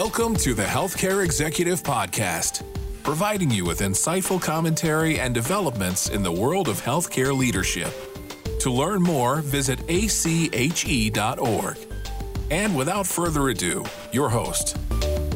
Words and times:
Welcome 0.00 0.36
to 0.36 0.54
the 0.54 0.62
Healthcare 0.62 1.24
Executive 1.24 1.82
Podcast, 1.82 2.62
providing 3.02 3.50
you 3.50 3.64
with 3.64 3.80
insightful 3.80 4.40
commentary 4.40 5.18
and 5.18 5.34
developments 5.34 6.08
in 6.08 6.22
the 6.22 6.30
world 6.30 6.68
of 6.68 6.80
healthcare 6.80 7.36
leadership. 7.36 7.92
To 8.60 8.70
learn 8.70 9.02
more, 9.02 9.40
visit 9.40 9.80
ache.org. 9.88 11.78
And 12.52 12.76
without 12.76 13.08
further 13.08 13.48
ado, 13.48 13.84
your 14.12 14.28
host, 14.28 14.76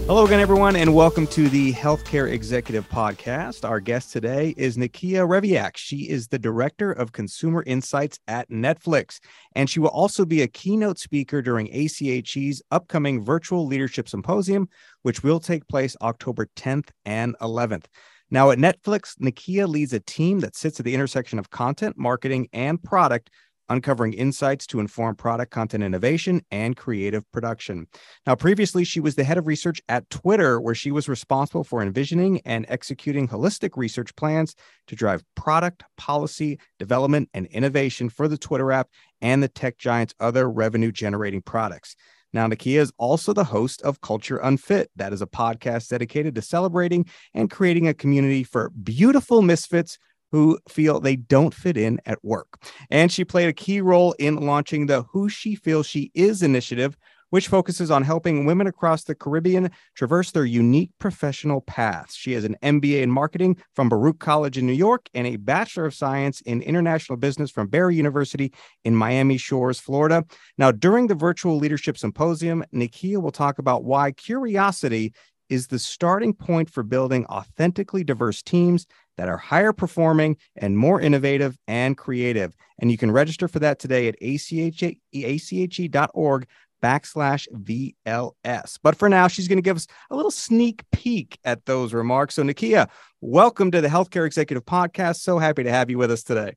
Hello 0.07 0.27
again, 0.27 0.41
everyone, 0.41 0.75
and 0.75 0.93
welcome 0.93 1.29
to 1.29 1.49
the 1.49 1.73
Healthcare 1.73 2.29
Executive 2.29 2.87
Podcast. 2.91 3.67
Our 3.67 3.79
guest 3.79 4.13
today 4.13 4.53
is 4.57 4.77
Nikia 4.77 5.27
Reveillac. 5.27 5.77
She 5.77 6.09
is 6.11 6.27
the 6.27 6.41
Director 6.41 6.91
of 6.91 7.13
Consumer 7.13 7.63
Insights 7.69 8.19
at 8.27 8.51
Netflix, 8.51 9.21
and 9.55 9.71
she 9.71 9.79
will 9.79 9.91
also 9.91 10.25
be 10.25 10.43
a 10.43 10.49
keynote 10.49 10.99
speaker 10.99 11.41
during 11.41 11.69
ACHE's 11.69 12.61
upcoming 12.73 13.25
Virtual 13.25 13.65
Leadership 13.65 14.09
Symposium, 14.09 14.69
which 15.03 15.23
will 15.23 15.39
take 15.39 15.69
place 15.69 15.97
October 16.03 16.49
10th 16.57 16.91
and 17.05 17.37
11th. 17.41 17.85
Now, 18.29 18.51
at 18.51 18.59
Netflix, 18.59 19.17
Nikia 19.19 19.69
leads 19.69 19.93
a 19.93 20.01
team 20.01 20.41
that 20.41 20.57
sits 20.57 20.81
at 20.81 20.85
the 20.85 20.95
intersection 20.95 21.39
of 21.39 21.51
content, 21.51 21.97
marketing, 21.97 22.49
and 22.53 22.83
product 22.83 23.31
uncovering 23.73 24.13
insights 24.13 24.67
to 24.67 24.81
inform 24.81 25.17
product 25.17 25.51
content 25.51 25.83
innovation 25.83 26.43
and 26.51 26.77
creative 26.77 27.25
production. 27.33 27.87
Now, 28.27 28.35
previously, 28.35 28.85
she 28.85 29.01
was 29.01 29.15
the 29.15 29.25
head 29.25 29.39
of 29.39 29.47
research 29.47 29.81
at 29.89 30.09
Twitter, 30.11 30.61
where 30.61 30.75
she 30.75 30.91
was 30.91 31.09
responsible 31.09 31.65
for 31.65 31.83
envisioning 31.83 32.41
and 32.45 32.67
executing 32.69 33.27
holistic 33.27 33.71
research 33.77 34.15
plans 34.15 34.55
to 34.87 34.95
drive 34.95 35.25
product, 35.35 35.85
policy, 35.97 36.59
development, 36.79 37.31
and 37.33 37.47
innovation 37.47 38.11
for 38.11 38.29
the 38.29 38.39
Twitter 38.39 38.71
app 38.71 38.89
and 39.23 39.43
the 39.43 39.49
tech 39.49 39.79
giant's 39.79 40.15
other 40.21 40.51
revenue 40.51 40.93
generating 40.93 41.41
products. 41.41 41.97
Now, 42.35 42.47
Nikia 42.47 42.81
is 42.81 42.93
also 42.97 43.33
the 43.33 43.45
host 43.45 43.83
of 43.83 44.01
Culture 44.01 44.39
Unfit. 44.39 44.91
That 44.97 45.13
is 45.13 45.21
a 45.21 45.27
podcast 45.27 45.89
dedicated 45.89 46.35
to 46.35 46.43
celebrating 46.43 47.07
and 47.35 47.51
creating 47.51 47.89
a 47.89 47.95
community 47.95 48.43
for 48.43 48.71
beautiful 48.71 49.43
misfits 49.43 49.99
who 50.33 50.59
feel 50.69 50.99
they 50.99 51.17
don't 51.17 51.55
fit 51.55 51.77
in 51.77 52.01
at 52.07 52.25
work. 52.25 52.61
And 52.91 53.13
she 53.13 53.25
played 53.25 53.49
a 53.49 53.53
key 53.53 53.81
role 53.81 54.13
in 54.19 54.37
launching 54.37 54.87
the 54.87 55.03
Who 55.03 55.29
She 55.29 55.55
Feels 55.55 55.87
She 55.87 56.11
Is 56.15 56.43
initiative, 56.43 56.97
which 57.33 57.49
focuses 57.49 57.91
on 57.91 58.03
helping 58.03 58.45
women 58.45 58.67
across 58.67 59.05
the 59.05 59.15
Caribbean 59.15 59.71
traverse 59.95 60.33
their 60.33 60.45
unique 60.45 60.91
professional 60.99 61.63
paths. 61.63 62.15
She 62.15 62.33
has 62.33 62.45
an 62.45 62.57
MBA 62.63 63.03
in 63.03 63.11
marketing 63.11 63.57
from 63.75 63.89
Baruch 63.89 64.19
College 64.19 64.59
in 64.59 64.67
New 64.67 64.75
York 64.75 65.09
and 65.15 65.27
a 65.27 65.37
Bachelor 65.37 65.87
of 65.87 65.95
Science 65.95 66.43
in 66.43 66.61
International 66.61 67.17
Business 67.17 67.51
from 67.51 67.69
Barry 67.69 67.97
University 67.97 68.53
in 68.85 68.95
Miami 68.95 69.39
Shores, 69.39 69.81
Florida. 69.81 70.25
Now, 70.59 70.73
during 70.73 71.07
the 71.07 71.15
Virtual 71.15 71.57
Leadership 71.57 71.97
Symposium, 71.97 72.65
Nikia 72.75 73.17
will 73.23 73.33
talk 73.33 73.59
about 73.59 73.85
why 73.85 74.13
curiosity 74.13 75.15
is 75.49 75.67
the 75.67 75.79
starting 75.79 76.33
point 76.33 76.71
for 76.71 76.83
building 76.83 77.27
authentically 77.27 78.03
diverse 78.03 78.43
teams 78.43 78.87
that 79.17 79.29
are 79.29 79.37
higher 79.37 79.73
performing 79.73 80.37
and 80.57 80.77
more 80.77 81.01
innovative 81.01 81.59
and 81.67 81.97
creative. 81.97 82.55
And 82.79 82.91
you 82.91 82.99
can 82.99 83.11
register 83.11 83.49
for 83.49 83.59
that 83.61 83.79
today 83.79 84.09
at 84.09 84.17
ache, 84.21 84.99
ache.org 85.13 86.47
backslash 86.83 87.47
VLS. 87.53 88.79
But 88.83 88.97
for 88.97 89.09
now, 89.09 89.29
she's 89.29 89.49
going 89.49 89.59
to 89.59 89.63
give 89.63 89.77
us 89.77 89.87
a 90.11 90.17
little 90.17 90.31
sneak 90.31 90.83
peek 90.91 91.39
at 91.45 91.65
those 91.65 91.95
remarks. 91.95 92.35
So, 92.35 92.43
Nikia, 92.43 92.89
welcome 93.21 93.71
to 93.71 93.81
the 93.81 93.89
Healthcare 93.89 94.27
Executive 94.27 94.65
Podcast. 94.65 95.21
So 95.21 95.39
happy 95.39 95.63
to 95.63 95.71
have 95.71 95.89
you 95.91 95.99
with 95.99 96.11
us 96.11 96.23
today. 96.23 96.57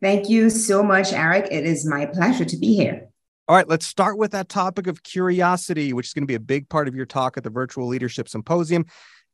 Thank 0.00 0.28
you 0.28 0.48
so 0.48 0.82
much, 0.82 1.12
Eric. 1.12 1.48
It 1.50 1.64
is 1.64 1.84
my 1.84 2.06
pleasure 2.06 2.44
to 2.44 2.56
be 2.56 2.74
here. 2.74 3.08
All 3.48 3.56
right, 3.56 3.66
let's 3.66 3.86
start 3.86 4.18
with 4.18 4.32
that 4.32 4.48
topic 4.48 4.86
of 4.86 5.02
curiosity, 5.02 5.92
which 5.92 6.08
is 6.08 6.12
going 6.12 6.22
to 6.22 6.28
be 6.28 6.34
a 6.34 6.40
big 6.40 6.68
part 6.68 6.86
of 6.86 6.94
your 6.94 7.06
talk 7.06 7.36
at 7.36 7.44
the 7.44 7.50
Virtual 7.50 7.86
Leadership 7.86 8.28
Symposium. 8.28 8.84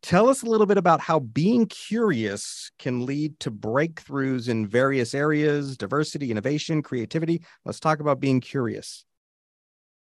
Tell 0.04 0.28
us 0.28 0.42
a 0.42 0.46
little 0.46 0.66
bit 0.66 0.76
about 0.76 1.00
how 1.00 1.20
being 1.20 1.64
curious 1.64 2.70
can 2.78 3.06
lead 3.06 3.40
to 3.40 3.50
breakthroughs 3.50 4.50
in 4.50 4.66
various 4.66 5.14
areas 5.14 5.78
diversity, 5.78 6.30
innovation, 6.30 6.82
creativity. 6.82 7.42
Let's 7.64 7.80
talk 7.80 8.00
about 8.00 8.20
being 8.20 8.42
curious. 8.42 9.06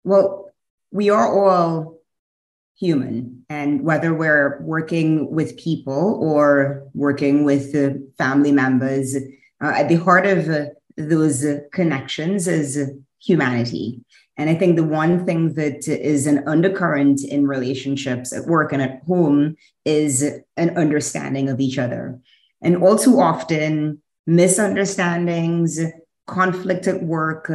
Well, 0.03 0.51
we 0.91 1.09
are 1.11 1.25
all 1.25 2.01
human, 2.77 3.45
and 3.47 3.83
whether 3.83 4.13
we're 4.13 4.61
working 4.63 5.31
with 5.31 5.57
people 5.57 6.19
or 6.21 6.89
working 6.93 7.45
with 7.45 7.73
uh, 7.73 7.91
family 8.17 8.51
members, 8.51 9.15
uh, 9.15 9.71
at 9.77 9.87
the 9.87 9.95
heart 9.95 10.25
of 10.25 10.49
uh, 10.49 10.65
those 10.97 11.45
connections 11.71 12.49
is 12.49 12.91
humanity. 13.23 14.01
And 14.37 14.49
I 14.49 14.55
think 14.55 14.75
the 14.75 14.83
one 14.83 15.25
thing 15.25 15.53
that 15.53 15.87
is 15.87 16.27
an 16.27 16.47
undercurrent 16.47 17.23
in 17.23 17.47
relationships 17.47 18.33
at 18.33 18.45
work 18.45 18.73
and 18.73 18.81
at 18.81 19.01
home 19.03 19.55
is 19.85 20.23
an 20.57 20.77
understanding 20.77 21.49
of 21.49 21.59
each 21.59 21.77
other. 21.77 22.19
And 22.61 22.83
all 22.83 22.97
too 22.97 23.19
often, 23.19 24.01
misunderstandings, 24.27 25.79
conflict 26.27 26.87
at 26.87 27.03
work, 27.03 27.51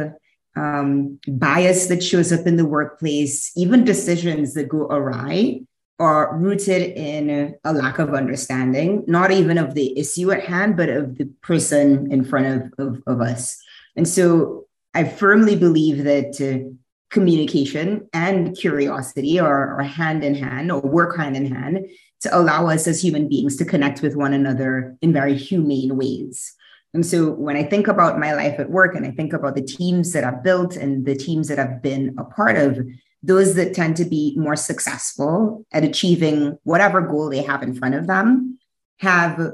um, 0.55 1.19
bias 1.27 1.87
that 1.87 2.03
shows 2.03 2.33
up 2.33 2.47
in 2.47 2.57
the 2.57 2.65
workplace, 2.65 3.51
even 3.55 3.83
decisions 3.83 4.53
that 4.55 4.67
go 4.67 4.87
awry 4.87 5.61
are 5.99 6.35
rooted 6.35 6.97
in 6.97 7.55
a 7.63 7.73
lack 7.73 7.99
of 7.99 8.15
understanding, 8.15 9.03
not 9.07 9.29
even 9.29 9.59
of 9.59 9.75
the 9.75 9.97
issue 9.99 10.31
at 10.31 10.43
hand, 10.43 10.75
but 10.75 10.89
of 10.89 11.17
the 11.19 11.25
person 11.41 12.11
in 12.11 12.23
front 12.23 12.73
of, 12.79 12.87
of, 12.87 13.03
of 13.05 13.21
us. 13.21 13.61
And 13.95 14.07
so 14.07 14.65
I 14.93 15.05
firmly 15.05 15.55
believe 15.55 16.03
that 16.03 16.41
uh, 16.41 16.69
communication 17.09 18.09
and 18.13 18.55
curiosity 18.57 19.39
are, 19.39 19.79
are 19.79 19.83
hand 19.83 20.23
in 20.23 20.35
hand 20.35 20.71
or 20.71 20.81
work 20.81 21.17
hand 21.17 21.35
in 21.35 21.45
hand 21.45 21.85
to 22.21 22.37
allow 22.37 22.67
us 22.67 22.87
as 22.87 23.03
human 23.03 23.27
beings 23.27 23.57
to 23.57 23.65
connect 23.65 24.01
with 24.01 24.15
one 24.15 24.33
another 24.33 24.95
in 25.01 25.13
very 25.13 25.35
humane 25.35 25.97
ways. 25.97 26.53
And 26.93 27.05
so 27.05 27.31
when 27.31 27.55
I 27.55 27.63
think 27.63 27.87
about 27.87 28.19
my 28.19 28.33
life 28.33 28.59
at 28.59 28.69
work 28.69 28.95
and 28.95 29.05
I 29.05 29.11
think 29.11 29.33
about 29.33 29.55
the 29.55 29.61
teams 29.61 30.11
that 30.11 30.23
I've 30.23 30.43
built 30.43 30.75
and 30.75 31.05
the 31.05 31.15
teams 31.15 31.47
that 31.47 31.59
I've 31.59 31.81
been 31.81 32.15
a 32.17 32.23
part 32.23 32.57
of, 32.57 32.79
those 33.23 33.55
that 33.55 33.73
tend 33.73 33.97
to 33.97 34.05
be 34.05 34.35
more 34.37 34.55
successful 34.55 35.65
at 35.71 35.83
achieving 35.83 36.57
whatever 36.63 37.01
goal 37.01 37.29
they 37.29 37.43
have 37.43 37.63
in 37.63 37.75
front 37.75 37.95
of 37.95 38.07
them 38.07 38.57
have 38.99 39.51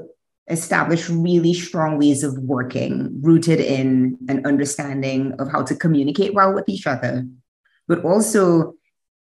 establish 0.50 1.08
really 1.08 1.54
strong 1.54 1.98
ways 1.98 2.22
of 2.22 2.38
working 2.38 3.10
rooted 3.22 3.60
in 3.60 4.16
an 4.28 4.46
understanding 4.46 5.32
of 5.38 5.50
how 5.50 5.62
to 5.62 5.74
communicate 5.74 6.34
well 6.34 6.54
with 6.54 6.68
each 6.68 6.86
other, 6.86 7.26
but 7.86 8.04
also 8.04 8.74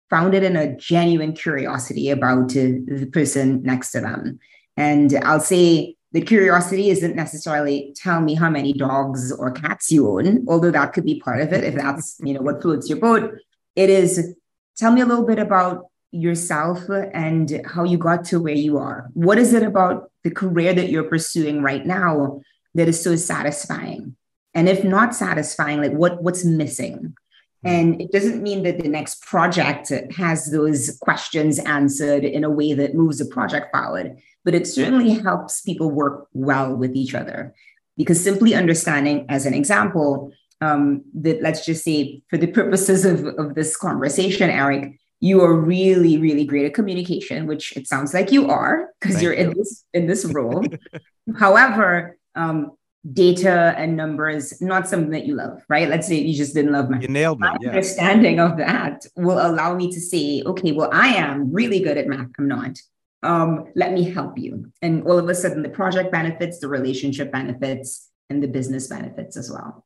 founded 0.08 0.42
in 0.42 0.56
a 0.56 0.76
genuine 0.76 1.32
curiosity 1.32 2.10
about 2.10 2.50
the 2.50 3.08
person 3.12 3.62
next 3.62 3.92
to 3.92 4.00
them. 4.00 4.38
And 4.76 5.14
I'll 5.22 5.40
say 5.40 5.96
the 6.12 6.20
curiosity 6.20 6.90
isn't 6.90 7.16
necessarily 7.16 7.94
tell 7.96 8.20
me 8.20 8.34
how 8.34 8.50
many 8.50 8.72
dogs 8.74 9.32
or 9.32 9.50
cats 9.50 9.90
you 9.90 10.08
own, 10.10 10.44
although 10.48 10.70
that 10.70 10.92
could 10.92 11.04
be 11.04 11.20
part 11.20 11.40
of 11.40 11.52
it 11.52 11.64
if 11.64 11.74
that's 11.74 12.18
you 12.22 12.34
know 12.34 12.42
what 12.42 12.60
floats 12.60 12.88
your 12.88 12.98
boat. 12.98 13.32
It 13.74 13.88
is 13.88 14.34
tell 14.76 14.92
me 14.92 15.00
a 15.00 15.06
little 15.06 15.26
bit 15.26 15.38
about 15.38 15.86
yourself 16.12 16.88
and 16.88 17.62
how 17.66 17.84
you 17.84 17.98
got 17.98 18.24
to 18.26 18.40
where 18.40 18.54
you 18.54 18.78
are. 18.78 19.10
What 19.14 19.38
is 19.38 19.52
it 19.52 19.62
about 19.62 20.10
the 20.22 20.30
career 20.30 20.72
that 20.74 20.90
you're 20.90 21.04
pursuing 21.04 21.62
right 21.62 21.84
now 21.84 22.42
that 22.74 22.88
is 22.88 23.02
so 23.02 23.16
satisfying? 23.16 24.16
And 24.54 24.68
if 24.68 24.84
not 24.84 25.14
satisfying, 25.14 25.80
like 25.80 25.92
what 25.92 26.22
what's 26.22 26.44
missing? 26.44 27.16
And 27.64 28.00
it 28.00 28.10
doesn't 28.10 28.42
mean 28.42 28.64
that 28.64 28.80
the 28.80 28.88
next 28.88 29.22
project 29.22 29.92
has 30.16 30.50
those 30.50 30.98
questions 31.00 31.60
answered 31.60 32.24
in 32.24 32.42
a 32.42 32.50
way 32.50 32.74
that 32.74 32.94
moves 32.94 33.18
the 33.18 33.24
project 33.24 33.70
forward, 33.72 34.18
but 34.44 34.54
it 34.54 34.66
certainly 34.66 35.10
helps 35.10 35.60
people 35.60 35.90
work 35.90 36.26
well 36.32 36.74
with 36.74 36.96
each 36.96 37.14
other. 37.14 37.54
Because 37.96 38.22
simply 38.22 38.54
understanding, 38.54 39.26
as 39.28 39.46
an 39.46 39.54
example, 39.54 40.32
um, 40.60 41.04
that 41.14 41.40
let's 41.40 41.64
just 41.64 41.84
say 41.84 42.22
for 42.28 42.36
the 42.36 42.48
purposes 42.48 43.04
of, 43.04 43.26
of 43.38 43.54
this 43.54 43.76
conversation, 43.76 44.50
Eric, 44.50 44.98
you 45.22 45.40
are 45.40 45.54
really 45.54 46.18
really 46.18 46.44
great 46.44 46.66
at 46.66 46.74
communication 46.74 47.46
which 47.46 47.74
it 47.76 47.86
sounds 47.86 48.12
like 48.12 48.32
you 48.32 48.50
are 48.50 48.90
because 49.00 49.22
you're 49.22 49.32
you. 49.32 49.50
in 49.50 49.56
this 49.56 49.84
in 49.94 50.06
this 50.06 50.24
role. 50.26 50.64
However 51.38 52.18
um, 52.34 52.72
data 53.12 53.72
and 53.78 53.96
numbers 53.96 54.60
not 54.60 54.88
something 54.88 55.10
that 55.10 55.24
you 55.24 55.36
love 55.36 55.62
right? 55.68 55.88
Let's 55.88 56.08
say 56.08 56.16
you 56.16 56.36
just 56.36 56.54
didn't 56.54 56.72
love 56.72 56.90
math 56.90 57.02
you 57.02 57.08
nailed 57.08 57.40
me 57.40 57.48
yeah. 57.60 57.68
understanding 57.68 58.40
of 58.40 58.56
that 58.58 59.06
will 59.16 59.40
allow 59.40 59.74
me 59.76 59.90
to 59.92 60.00
say 60.00 60.42
okay 60.44 60.72
well 60.72 60.90
i 60.92 61.08
am 61.08 61.52
really 61.52 61.80
good 61.80 61.96
at 61.96 62.08
math 62.08 62.28
i'm 62.38 62.48
not. 62.48 62.76
Um, 63.24 63.66
let 63.76 63.92
me 63.92 64.02
help 64.10 64.36
you. 64.36 64.72
And 64.82 65.04
all 65.04 65.16
of 65.16 65.28
a 65.28 65.34
sudden 65.36 65.62
the 65.62 65.68
project 65.68 66.10
benefits 66.10 66.58
the 66.58 66.66
relationship 66.66 67.30
benefits 67.30 68.10
and 68.28 68.42
the 68.42 68.48
business 68.48 68.88
benefits 68.88 69.36
as 69.36 69.48
well 69.48 69.84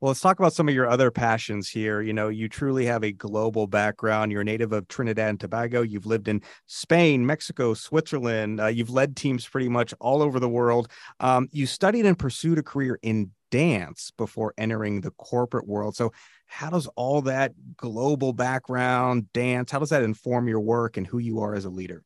well, 0.00 0.10
let's 0.10 0.20
talk 0.20 0.38
about 0.38 0.52
some 0.52 0.68
of 0.68 0.74
your 0.74 0.88
other 0.88 1.10
passions 1.10 1.70
here. 1.70 2.02
You 2.02 2.12
know, 2.12 2.28
you 2.28 2.50
truly 2.50 2.84
have 2.84 3.02
a 3.02 3.12
global 3.12 3.66
background. 3.66 4.30
You're 4.30 4.42
a 4.42 4.44
native 4.44 4.72
of 4.72 4.86
Trinidad 4.88 5.30
and 5.30 5.40
Tobago. 5.40 5.80
You've 5.80 6.04
lived 6.04 6.28
in 6.28 6.42
Spain, 6.66 7.24
Mexico, 7.24 7.72
Switzerland. 7.72 8.60
Uh, 8.60 8.66
you've 8.66 8.90
led 8.90 9.16
teams 9.16 9.48
pretty 9.48 9.70
much 9.70 9.94
all 9.98 10.20
over 10.20 10.38
the 10.38 10.50
world. 10.50 10.88
Um, 11.20 11.48
you 11.50 11.64
studied 11.64 12.04
and 12.04 12.18
pursued 12.18 12.58
a 12.58 12.62
career 12.62 12.98
in 13.02 13.30
dance 13.50 14.12
before 14.18 14.52
entering 14.58 15.00
the 15.00 15.12
corporate 15.12 15.66
world. 15.66 15.96
So, 15.96 16.12
how 16.44 16.68
does 16.68 16.86
all 16.88 17.22
that 17.22 17.52
global 17.76 18.32
background, 18.34 19.32
dance, 19.32 19.70
how 19.70 19.78
does 19.78 19.90
that 19.90 20.02
inform 20.02 20.46
your 20.46 20.60
work 20.60 20.96
and 20.96 21.06
who 21.06 21.18
you 21.18 21.40
are 21.40 21.54
as 21.54 21.64
a 21.64 21.70
leader? 21.70 22.04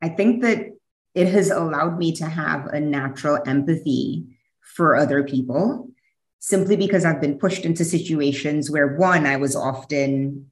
I 0.00 0.08
think 0.08 0.42
that 0.42 0.70
it 1.14 1.28
has 1.28 1.50
allowed 1.50 1.98
me 1.98 2.12
to 2.12 2.26
have 2.26 2.66
a 2.66 2.80
natural 2.80 3.38
empathy 3.46 4.38
for 4.60 4.96
other 4.96 5.22
people 5.22 5.91
simply 6.42 6.74
because 6.74 7.04
I've 7.04 7.20
been 7.20 7.38
pushed 7.38 7.64
into 7.64 7.84
situations 7.84 8.68
where 8.68 8.96
one, 8.96 9.26
I 9.26 9.36
was 9.36 9.54
often 9.54 10.50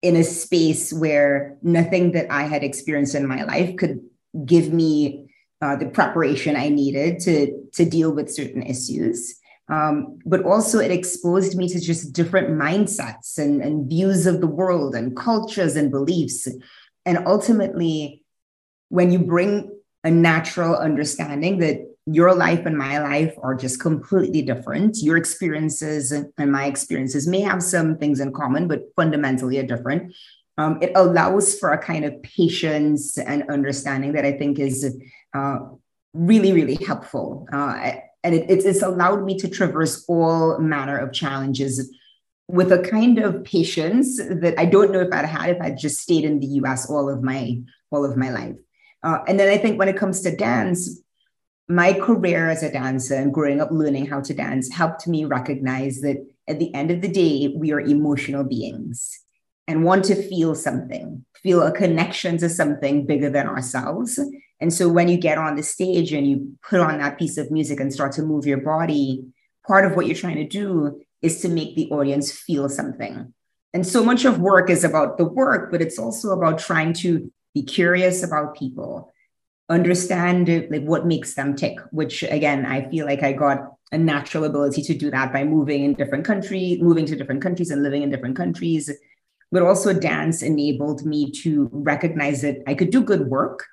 in 0.00 0.16
a 0.16 0.24
space 0.24 0.90
where 0.90 1.58
nothing 1.60 2.12
that 2.12 2.32
I 2.32 2.44
had 2.44 2.64
experienced 2.64 3.14
in 3.14 3.26
my 3.26 3.44
life 3.44 3.76
could 3.76 4.00
give 4.46 4.72
me 4.72 5.28
uh, 5.60 5.76
the 5.76 5.90
preparation 5.90 6.56
I 6.56 6.70
needed 6.70 7.20
to, 7.20 7.68
to 7.74 7.84
deal 7.84 8.10
with 8.10 8.32
certain 8.32 8.62
issues. 8.62 9.38
Um, 9.68 10.18
but 10.24 10.44
also, 10.44 10.78
it 10.78 10.90
exposed 10.90 11.58
me 11.58 11.68
to 11.68 11.78
just 11.78 12.14
different 12.14 12.48
mindsets 12.48 13.36
and, 13.36 13.60
and 13.60 13.90
views 13.90 14.26
of 14.26 14.40
the 14.40 14.46
world 14.46 14.94
and 14.94 15.14
cultures 15.14 15.76
and 15.76 15.90
beliefs. 15.90 16.48
And 17.04 17.18
ultimately, 17.26 18.22
when 18.88 19.12
you 19.12 19.18
bring 19.18 19.78
a 20.04 20.10
natural 20.10 20.74
understanding 20.74 21.58
that 21.58 21.95
your 22.06 22.34
life 22.34 22.66
and 22.66 22.78
my 22.78 23.00
life 23.00 23.34
are 23.42 23.54
just 23.54 23.80
completely 23.80 24.40
different. 24.40 24.98
Your 24.98 25.16
experiences 25.16 26.12
and 26.12 26.52
my 26.52 26.66
experiences 26.66 27.26
may 27.26 27.40
have 27.40 27.62
some 27.62 27.98
things 27.98 28.20
in 28.20 28.32
common, 28.32 28.68
but 28.68 28.82
fundamentally 28.94 29.58
are 29.58 29.66
different. 29.66 30.14
Um, 30.56 30.78
it 30.80 30.92
allows 30.94 31.58
for 31.58 31.72
a 31.72 31.78
kind 31.78 32.04
of 32.04 32.22
patience 32.22 33.18
and 33.18 33.50
understanding 33.50 34.12
that 34.12 34.24
I 34.24 34.32
think 34.32 34.58
is 34.58 34.96
uh, 35.34 35.58
really, 36.14 36.52
really 36.52 36.76
helpful. 36.76 37.46
Uh, 37.52 37.92
and 38.22 38.34
it, 38.34 38.46
it's, 38.48 38.82
allowed 38.82 39.24
me 39.24 39.36
to 39.38 39.48
traverse 39.48 40.04
all 40.08 40.58
manner 40.58 40.96
of 40.98 41.12
challenges 41.12 41.92
with 42.48 42.72
a 42.72 42.78
kind 42.78 43.18
of 43.18 43.44
patience 43.44 44.18
that 44.18 44.54
I 44.58 44.64
don't 44.64 44.92
know 44.92 45.00
if 45.00 45.12
I'd 45.12 45.26
had 45.26 45.50
if 45.50 45.60
I'd 45.60 45.78
just 45.78 46.00
stayed 46.00 46.24
in 46.24 46.38
the 46.40 46.46
US 46.60 46.88
all 46.88 47.08
of 47.08 47.22
my 47.22 47.60
all 47.90 48.04
of 48.04 48.16
my 48.16 48.30
life. 48.30 48.56
Uh, 49.02 49.18
and 49.28 49.38
then 49.38 49.48
I 49.48 49.58
think 49.58 49.78
when 49.78 49.88
it 49.88 49.96
comes 49.96 50.20
to 50.22 50.34
dance, 50.34 51.00
my 51.68 51.92
career 51.92 52.48
as 52.48 52.62
a 52.62 52.70
dancer 52.70 53.14
and 53.14 53.34
growing 53.34 53.60
up 53.60 53.70
learning 53.70 54.06
how 54.06 54.20
to 54.20 54.34
dance 54.34 54.72
helped 54.72 55.08
me 55.08 55.24
recognize 55.24 56.00
that 56.00 56.24
at 56.46 56.58
the 56.58 56.72
end 56.74 56.90
of 56.90 57.00
the 57.00 57.08
day, 57.08 57.52
we 57.56 57.72
are 57.72 57.80
emotional 57.80 58.44
beings 58.44 59.20
and 59.66 59.84
want 59.84 60.04
to 60.04 60.14
feel 60.14 60.54
something, 60.54 61.24
feel 61.42 61.62
a 61.62 61.72
connection 61.72 62.38
to 62.38 62.48
something 62.48 63.04
bigger 63.04 63.28
than 63.28 63.48
ourselves. 63.48 64.20
And 64.60 64.72
so 64.72 64.88
when 64.88 65.08
you 65.08 65.16
get 65.16 65.38
on 65.38 65.56
the 65.56 65.62
stage 65.62 66.12
and 66.12 66.26
you 66.26 66.56
put 66.62 66.80
on 66.80 66.98
that 66.98 67.18
piece 67.18 67.36
of 67.36 67.50
music 67.50 67.80
and 67.80 67.92
start 67.92 68.12
to 68.12 68.22
move 68.22 68.46
your 68.46 68.60
body, 68.60 69.24
part 69.66 69.84
of 69.84 69.96
what 69.96 70.06
you're 70.06 70.14
trying 70.14 70.36
to 70.36 70.48
do 70.48 71.02
is 71.20 71.40
to 71.40 71.48
make 71.48 71.74
the 71.74 71.90
audience 71.90 72.30
feel 72.30 72.68
something. 72.68 73.34
And 73.74 73.86
so 73.86 74.04
much 74.04 74.24
of 74.24 74.38
work 74.38 74.70
is 74.70 74.84
about 74.84 75.18
the 75.18 75.24
work, 75.24 75.72
but 75.72 75.82
it's 75.82 75.98
also 75.98 76.30
about 76.30 76.60
trying 76.60 76.92
to 76.94 77.30
be 77.54 77.62
curious 77.62 78.22
about 78.22 78.56
people, 78.56 79.12
understand 79.68 80.48
like 80.70 80.82
what 80.82 81.06
makes 81.06 81.34
them 81.34 81.56
tick 81.56 81.76
which 81.90 82.22
again 82.22 82.64
i 82.64 82.88
feel 82.88 83.04
like 83.04 83.22
i 83.22 83.32
got 83.32 83.72
a 83.92 83.98
natural 83.98 84.44
ability 84.44 84.82
to 84.82 84.94
do 84.94 85.10
that 85.10 85.32
by 85.32 85.44
moving 85.44 85.84
in 85.84 85.94
different 85.94 86.24
countries 86.24 86.80
moving 86.80 87.06
to 87.06 87.16
different 87.16 87.42
countries 87.42 87.70
and 87.70 87.82
living 87.82 88.02
in 88.02 88.10
different 88.10 88.36
countries. 88.36 88.90
But 89.52 89.62
also 89.62 89.92
dance 89.92 90.42
enabled 90.42 91.06
me 91.06 91.30
to 91.42 91.70
recognize 91.72 92.42
that 92.42 92.62
i 92.66 92.74
could 92.74 92.90
do 92.90 93.00
good 93.00 93.28
work 93.28 93.64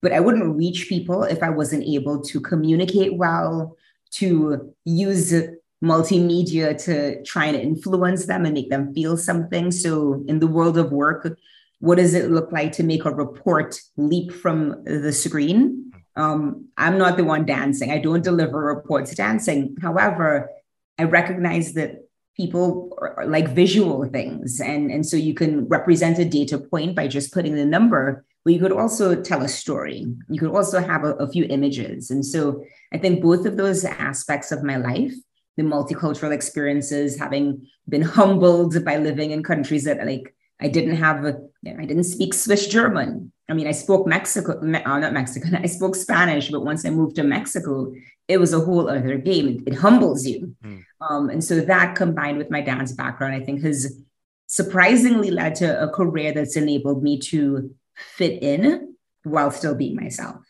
but 0.00 0.10
i 0.10 0.20
wouldn't 0.20 0.56
reach 0.56 0.88
people 0.88 1.22
if 1.22 1.42
i 1.42 1.50
wasn't 1.50 1.84
able 1.84 2.22
to 2.22 2.40
communicate 2.40 3.18
well 3.18 3.76
to 4.12 4.74
use 4.86 5.34
multimedia 5.82 6.82
to 6.84 7.22
try 7.22 7.46
and 7.46 7.56
influence 7.56 8.26
them 8.26 8.44
and 8.44 8.54
make 8.54 8.70
them 8.70 8.92
feel 8.94 9.16
something. 9.16 9.70
So 9.70 10.24
in 10.26 10.40
the 10.40 10.46
world 10.46 10.76
of 10.76 10.92
work 10.92 11.38
what 11.80 11.98
does 11.98 12.14
it 12.14 12.30
look 12.30 12.50
like 12.52 12.72
to 12.72 12.82
make 12.82 13.04
a 13.04 13.14
report 13.14 13.80
leap 13.96 14.32
from 14.32 14.82
the 14.84 15.12
screen? 15.12 15.92
Um, 16.16 16.68
I'm 16.76 16.98
not 16.98 17.16
the 17.16 17.24
one 17.24 17.46
dancing. 17.46 17.90
I 17.90 17.98
don't 17.98 18.24
deliver 18.24 18.58
reports 18.58 19.14
dancing. 19.14 19.76
However, 19.80 20.50
I 20.98 21.04
recognize 21.04 21.74
that 21.74 22.08
people 22.36 22.96
like 23.24 23.48
visual 23.48 24.04
things. 24.06 24.60
And, 24.60 24.90
and 24.90 25.06
so 25.06 25.16
you 25.16 25.34
can 25.34 25.66
represent 25.68 26.18
a 26.18 26.24
data 26.24 26.58
point 26.58 26.96
by 26.96 27.06
just 27.08 27.32
putting 27.32 27.54
the 27.54 27.64
number, 27.64 28.24
but 28.44 28.52
you 28.52 28.60
could 28.60 28.72
also 28.72 29.20
tell 29.20 29.42
a 29.42 29.48
story. 29.48 30.06
You 30.28 30.40
could 30.40 30.50
also 30.50 30.80
have 30.80 31.04
a, 31.04 31.14
a 31.14 31.30
few 31.30 31.44
images. 31.44 32.10
And 32.10 32.24
so 32.24 32.64
I 32.92 32.98
think 32.98 33.22
both 33.22 33.46
of 33.46 33.56
those 33.56 33.84
aspects 33.84 34.50
of 34.50 34.62
my 34.62 34.76
life 34.76 35.14
the 35.58 35.64
multicultural 35.64 36.32
experiences, 36.32 37.18
having 37.18 37.66
been 37.88 38.02
humbled 38.02 38.82
by 38.84 38.96
living 38.96 39.32
in 39.32 39.42
countries 39.42 39.84
that 39.84 40.06
like 40.06 40.34
I 40.60 40.68
didn't 40.68 40.96
have, 40.96 41.24
a, 41.24 41.38
I 41.66 41.84
didn't 41.84 42.04
speak 42.04 42.34
Swiss 42.34 42.66
German. 42.66 43.32
I 43.48 43.54
mean, 43.54 43.66
I 43.66 43.72
spoke 43.72 44.06
Mexico, 44.06 44.60
uh, 44.60 44.98
not 44.98 45.12
Mexican, 45.12 45.54
I 45.62 45.66
spoke 45.66 45.94
Spanish, 45.94 46.50
but 46.50 46.64
once 46.64 46.84
I 46.84 46.90
moved 46.90 47.16
to 47.16 47.22
Mexico, 47.22 47.92
it 48.26 48.38
was 48.38 48.52
a 48.52 48.60
whole 48.60 48.88
other 48.88 49.16
game. 49.16 49.48
It, 49.48 49.72
it 49.72 49.74
humbles 49.74 50.26
you. 50.26 50.54
Mm. 50.64 50.84
Um, 51.00 51.30
and 51.30 51.42
so 51.42 51.60
that 51.60 51.94
combined 51.94 52.38
with 52.38 52.50
my 52.50 52.60
dance 52.60 52.92
background, 52.92 53.34
I 53.34 53.40
think 53.40 53.62
has 53.62 54.02
surprisingly 54.46 55.30
led 55.30 55.54
to 55.56 55.82
a 55.82 55.88
career 55.88 56.32
that's 56.32 56.56
enabled 56.56 57.02
me 57.02 57.18
to 57.18 57.74
fit 57.96 58.42
in 58.42 58.94
while 59.22 59.50
still 59.50 59.74
being 59.74 59.96
myself. 59.96 60.47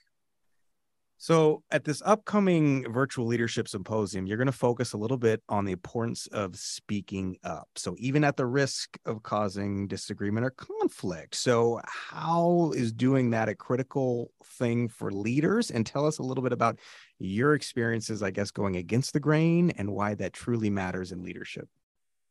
So, 1.20 1.64
at 1.72 1.82
this 1.82 2.00
upcoming 2.06 2.92
virtual 2.92 3.26
leadership 3.26 3.66
symposium, 3.66 4.24
you're 4.24 4.36
going 4.36 4.46
to 4.46 4.52
focus 4.52 4.92
a 4.92 4.96
little 4.96 5.16
bit 5.16 5.42
on 5.48 5.64
the 5.64 5.72
importance 5.72 6.28
of 6.28 6.54
speaking 6.54 7.36
up. 7.42 7.68
So, 7.74 7.96
even 7.98 8.22
at 8.22 8.36
the 8.36 8.46
risk 8.46 8.96
of 9.04 9.24
causing 9.24 9.88
disagreement 9.88 10.46
or 10.46 10.50
conflict. 10.50 11.34
So, 11.34 11.80
how 11.86 12.72
is 12.76 12.92
doing 12.92 13.30
that 13.30 13.48
a 13.48 13.56
critical 13.56 14.30
thing 14.44 14.88
for 14.88 15.10
leaders? 15.10 15.72
And 15.72 15.84
tell 15.84 16.06
us 16.06 16.18
a 16.18 16.22
little 16.22 16.42
bit 16.42 16.52
about 16.52 16.78
your 17.18 17.54
experiences, 17.54 18.22
I 18.22 18.30
guess, 18.30 18.52
going 18.52 18.76
against 18.76 19.12
the 19.12 19.20
grain 19.20 19.72
and 19.72 19.90
why 19.90 20.14
that 20.14 20.32
truly 20.32 20.70
matters 20.70 21.10
in 21.10 21.24
leadership. 21.24 21.68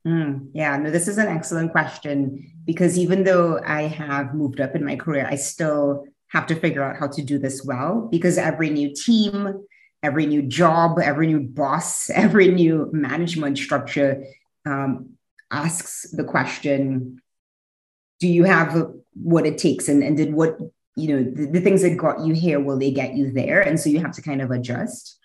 Mm, 0.07 0.51
yeah, 0.53 0.77
no, 0.77 0.89
this 0.89 1.09
is 1.09 1.17
an 1.17 1.27
excellent 1.27 1.73
question 1.73 2.53
because 2.63 2.97
even 2.97 3.25
though 3.25 3.59
I 3.65 3.81
have 3.81 4.33
moved 4.33 4.61
up 4.61 4.75
in 4.75 4.85
my 4.85 4.95
career, 4.95 5.27
I 5.29 5.35
still 5.35 6.05
have 6.29 6.47
to 6.47 6.55
figure 6.55 6.83
out 6.83 6.97
how 6.97 7.07
to 7.07 7.21
do 7.21 7.37
this 7.39 7.63
well 7.63 8.07
because 8.11 8.37
every 8.37 8.69
new 8.69 8.93
team, 8.93 9.65
every 10.03 10.25
new 10.25 10.41
job, 10.41 10.99
every 10.99 11.27
new 11.27 11.39
boss, 11.39 12.09
every 12.13 12.49
new 12.49 12.89
management 12.91 13.57
structure 13.57 14.23
um, 14.65 15.11
asks 15.51 16.09
the 16.11 16.23
question 16.23 17.21
do 18.19 18.27
you 18.27 18.45
have 18.45 18.91
what 19.13 19.45
it 19.45 19.59
takes? 19.59 19.87
And, 19.87 20.01
and 20.01 20.17
did 20.17 20.33
what 20.33 20.57
you 20.95 21.07
know 21.09 21.23
the, 21.23 21.45
the, 21.51 21.61
things 21.61 21.83
that 21.83 21.95
got 21.95 22.25
you 22.25 22.33
here 22.33 22.59
will 22.59 22.79
they 22.79 22.89
get 22.89 23.13
you 23.13 23.31
there? 23.31 23.61
And 23.61 23.79
so 23.79 23.89
you 23.89 23.99
have 23.99 24.13
to 24.13 24.21
kind 24.21 24.41
of 24.41 24.51
adjust. 24.51 25.19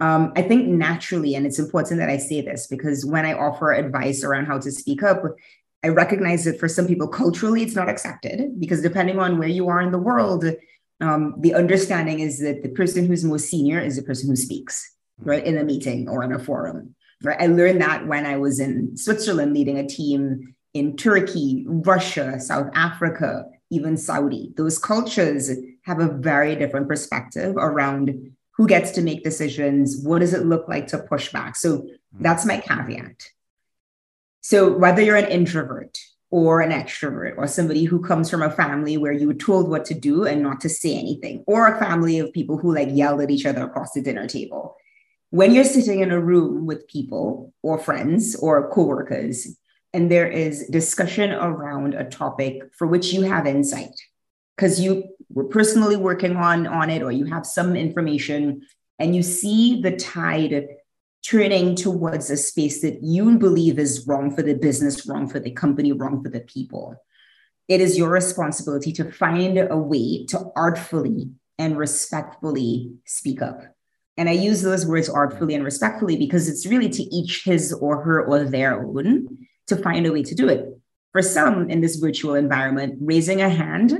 Um, 0.00 0.32
i 0.34 0.42
think 0.42 0.66
naturally 0.66 1.36
and 1.36 1.46
it's 1.46 1.60
important 1.60 2.00
that 2.00 2.08
i 2.08 2.16
say 2.16 2.40
this 2.40 2.66
because 2.66 3.06
when 3.06 3.24
i 3.24 3.34
offer 3.34 3.70
advice 3.70 4.24
around 4.24 4.46
how 4.46 4.58
to 4.58 4.72
speak 4.72 5.04
up 5.04 5.22
I 5.84 5.88
recognize 5.88 6.44
that 6.44 6.60
for 6.60 6.68
some 6.68 6.86
people, 6.86 7.08
culturally, 7.08 7.62
it's 7.62 7.74
not 7.74 7.88
accepted 7.88 8.60
because 8.60 8.82
depending 8.82 9.18
on 9.18 9.38
where 9.38 9.48
you 9.48 9.68
are 9.68 9.80
in 9.80 9.90
the 9.90 9.98
world, 9.98 10.44
um, 11.00 11.34
the 11.38 11.54
understanding 11.54 12.20
is 12.20 12.38
that 12.40 12.62
the 12.62 12.68
person 12.68 13.06
who's 13.06 13.24
most 13.24 13.48
senior 13.48 13.80
is 13.80 13.96
the 13.96 14.02
person 14.02 14.28
who 14.28 14.36
speaks, 14.36 14.94
right, 15.18 15.44
in 15.44 15.58
a 15.58 15.64
meeting 15.64 16.08
or 16.08 16.22
in 16.22 16.32
a 16.32 16.38
forum. 16.38 16.94
Right. 17.24 17.40
I 17.40 17.46
learned 17.46 17.80
that 17.80 18.06
when 18.06 18.26
I 18.26 18.36
was 18.36 18.58
in 18.58 18.96
Switzerland 18.96 19.54
leading 19.54 19.78
a 19.78 19.86
team 19.86 20.54
in 20.74 20.96
Turkey, 20.96 21.64
Russia, 21.68 22.40
South 22.40 22.70
Africa, 22.74 23.44
even 23.70 23.96
Saudi. 23.96 24.52
Those 24.56 24.78
cultures 24.78 25.50
have 25.82 26.00
a 26.00 26.08
very 26.08 26.56
different 26.56 26.88
perspective 26.88 27.56
around 27.56 28.32
who 28.56 28.66
gets 28.66 28.90
to 28.92 29.02
make 29.02 29.24
decisions, 29.24 29.98
what 30.02 30.18
does 30.18 30.34
it 30.34 30.46
look 30.46 30.68
like 30.68 30.86
to 30.88 30.98
push 30.98 31.32
back. 31.32 31.56
So 31.56 31.88
that's 32.20 32.44
my 32.44 32.58
caveat. 32.58 33.30
So 34.42 34.76
whether 34.76 35.00
you're 35.00 35.16
an 35.16 35.30
introvert 35.30 35.98
or 36.30 36.60
an 36.60 36.72
extrovert 36.72 37.36
or 37.36 37.46
somebody 37.46 37.84
who 37.84 38.02
comes 38.02 38.28
from 38.28 38.42
a 38.42 38.50
family 38.50 38.96
where 38.96 39.12
you 39.12 39.28
were 39.28 39.34
told 39.34 39.68
what 39.68 39.84
to 39.84 39.94
do 39.94 40.24
and 40.24 40.42
not 40.42 40.60
to 40.62 40.68
say 40.68 40.98
anything, 40.98 41.44
or 41.46 41.68
a 41.68 41.78
family 41.78 42.18
of 42.18 42.32
people 42.32 42.58
who 42.58 42.74
like 42.74 42.88
yelled 42.90 43.20
at 43.20 43.30
each 43.30 43.46
other 43.46 43.62
across 43.62 43.92
the 43.92 44.02
dinner 44.02 44.26
table. 44.26 44.76
When 45.30 45.54
you're 45.54 45.64
sitting 45.64 46.00
in 46.00 46.10
a 46.10 46.20
room 46.20 46.66
with 46.66 46.88
people 46.88 47.52
or 47.62 47.78
friends 47.78 48.34
or 48.34 48.70
coworkers, 48.70 49.56
and 49.92 50.10
there 50.10 50.26
is 50.26 50.68
discussion 50.68 51.32
around 51.32 51.94
a 51.94 52.08
topic 52.08 52.62
for 52.76 52.86
which 52.86 53.12
you 53.12 53.22
have 53.22 53.46
insight, 53.46 53.94
because 54.56 54.80
you 54.80 55.04
were 55.28 55.44
personally 55.44 55.96
working 55.96 56.36
on, 56.36 56.66
on 56.66 56.90
it 56.90 57.02
or 57.02 57.12
you 57.12 57.26
have 57.26 57.46
some 57.46 57.76
information 57.76 58.62
and 58.98 59.14
you 59.14 59.22
see 59.22 59.80
the 59.82 59.96
tide 59.96 60.66
turning 61.24 61.74
towards 61.74 62.30
a 62.30 62.36
space 62.36 62.82
that 62.82 63.02
you 63.02 63.38
believe 63.38 63.78
is 63.78 64.06
wrong 64.06 64.34
for 64.34 64.42
the 64.42 64.54
business, 64.54 65.06
wrong 65.06 65.28
for 65.28 65.38
the 65.38 65.50
company, 65.50 65.92
wrong 65.92 66.22
for 66.22 66.28
the 66.28 66.40
people. 66.40 66.96
It 67.68 67.80
is 67.80 67.96
your 67.96 68.10
responsibility 68.10 68.92
to 68.94 69.10
find 69.10 69.58
a 69.58 69.76
way 69.76 70.26
to 70.26 70.50
artfully 70.56 71.30
and 71.58 71.78
respectfully 71.78 72.92
speak 73.06 73.40
up. 73.40 73.62
And 74.16 74.28
I 74.28 74.32
use 74.32 74.62
those 74.62 74.84
words 74.84 75.08
artfully 75.08 75.54
and 75.54 75.64
respectfully 75.64 76.16
because 76.16 76.48
it's 76.48 76.66
really 76.66 76.90
to 76.90 77.02
each 77.14 77.44
his 77.44 77.72
or 77.72 78.02
her 78.02 78.24
or 78.24 78.44
their 78.44 78.84
own 78.84 79.46
to 79.68 79.76
find 79.76 80.06
a 80.06 80.12
way 80.12 80.22
to 80.24 80.34
do 80.34 80.48
it. 80.48 80.66
For 81.12 81.22
some 81.22 81.70
in 81.70 81.80
this 81.80 81.96
virtual 81.96 82.34
environment, 82.34 82.98
raising 83.00 83.40
a 83.40 83.48
hand 83.48 83.98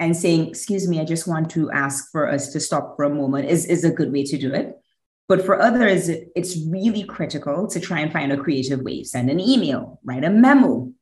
and 0.00 0.16
saying, 0.16 0.48
Excuse 0.48 0.88
me, 0.88 1.00
I 1.00 1.04
just 1.04 1.28
want 1.28 1.50
to 1.52 1.70
ask 1.70 2.10
for 2.10 2.28
us 2.28 2.52
to 2.52 2.60
stop 2.60 2.96
for 2.96 3.04
a 3.04 3.10
moment 3.10 3.48
is, 3.48 3.66
is 3.66 3.84
a 3.84 3.90
good 3.90 4.12
way 4.12 4.24
to 4.24 4.38
do 4.38 4.52
it. 4.52 4.81
But 5.28 5.44
for 5.44 5.60
others, 5.60 6.08
it's 6.08 6.58
really 6.66 7.04
critical 7.04 7.66
to 7.68 7.80
try 7.80 8.00
and 8.00 8.12
find 8.12 8.32
a 8.32 8.36
creative 8.36 8.82
way. 8.82 9.04
Send 9.04 9.30
an 9.30 9.40
email, 9.40 10.00
write 10.04 10.24
a 10.24 10.30
memo, 10.30 10.92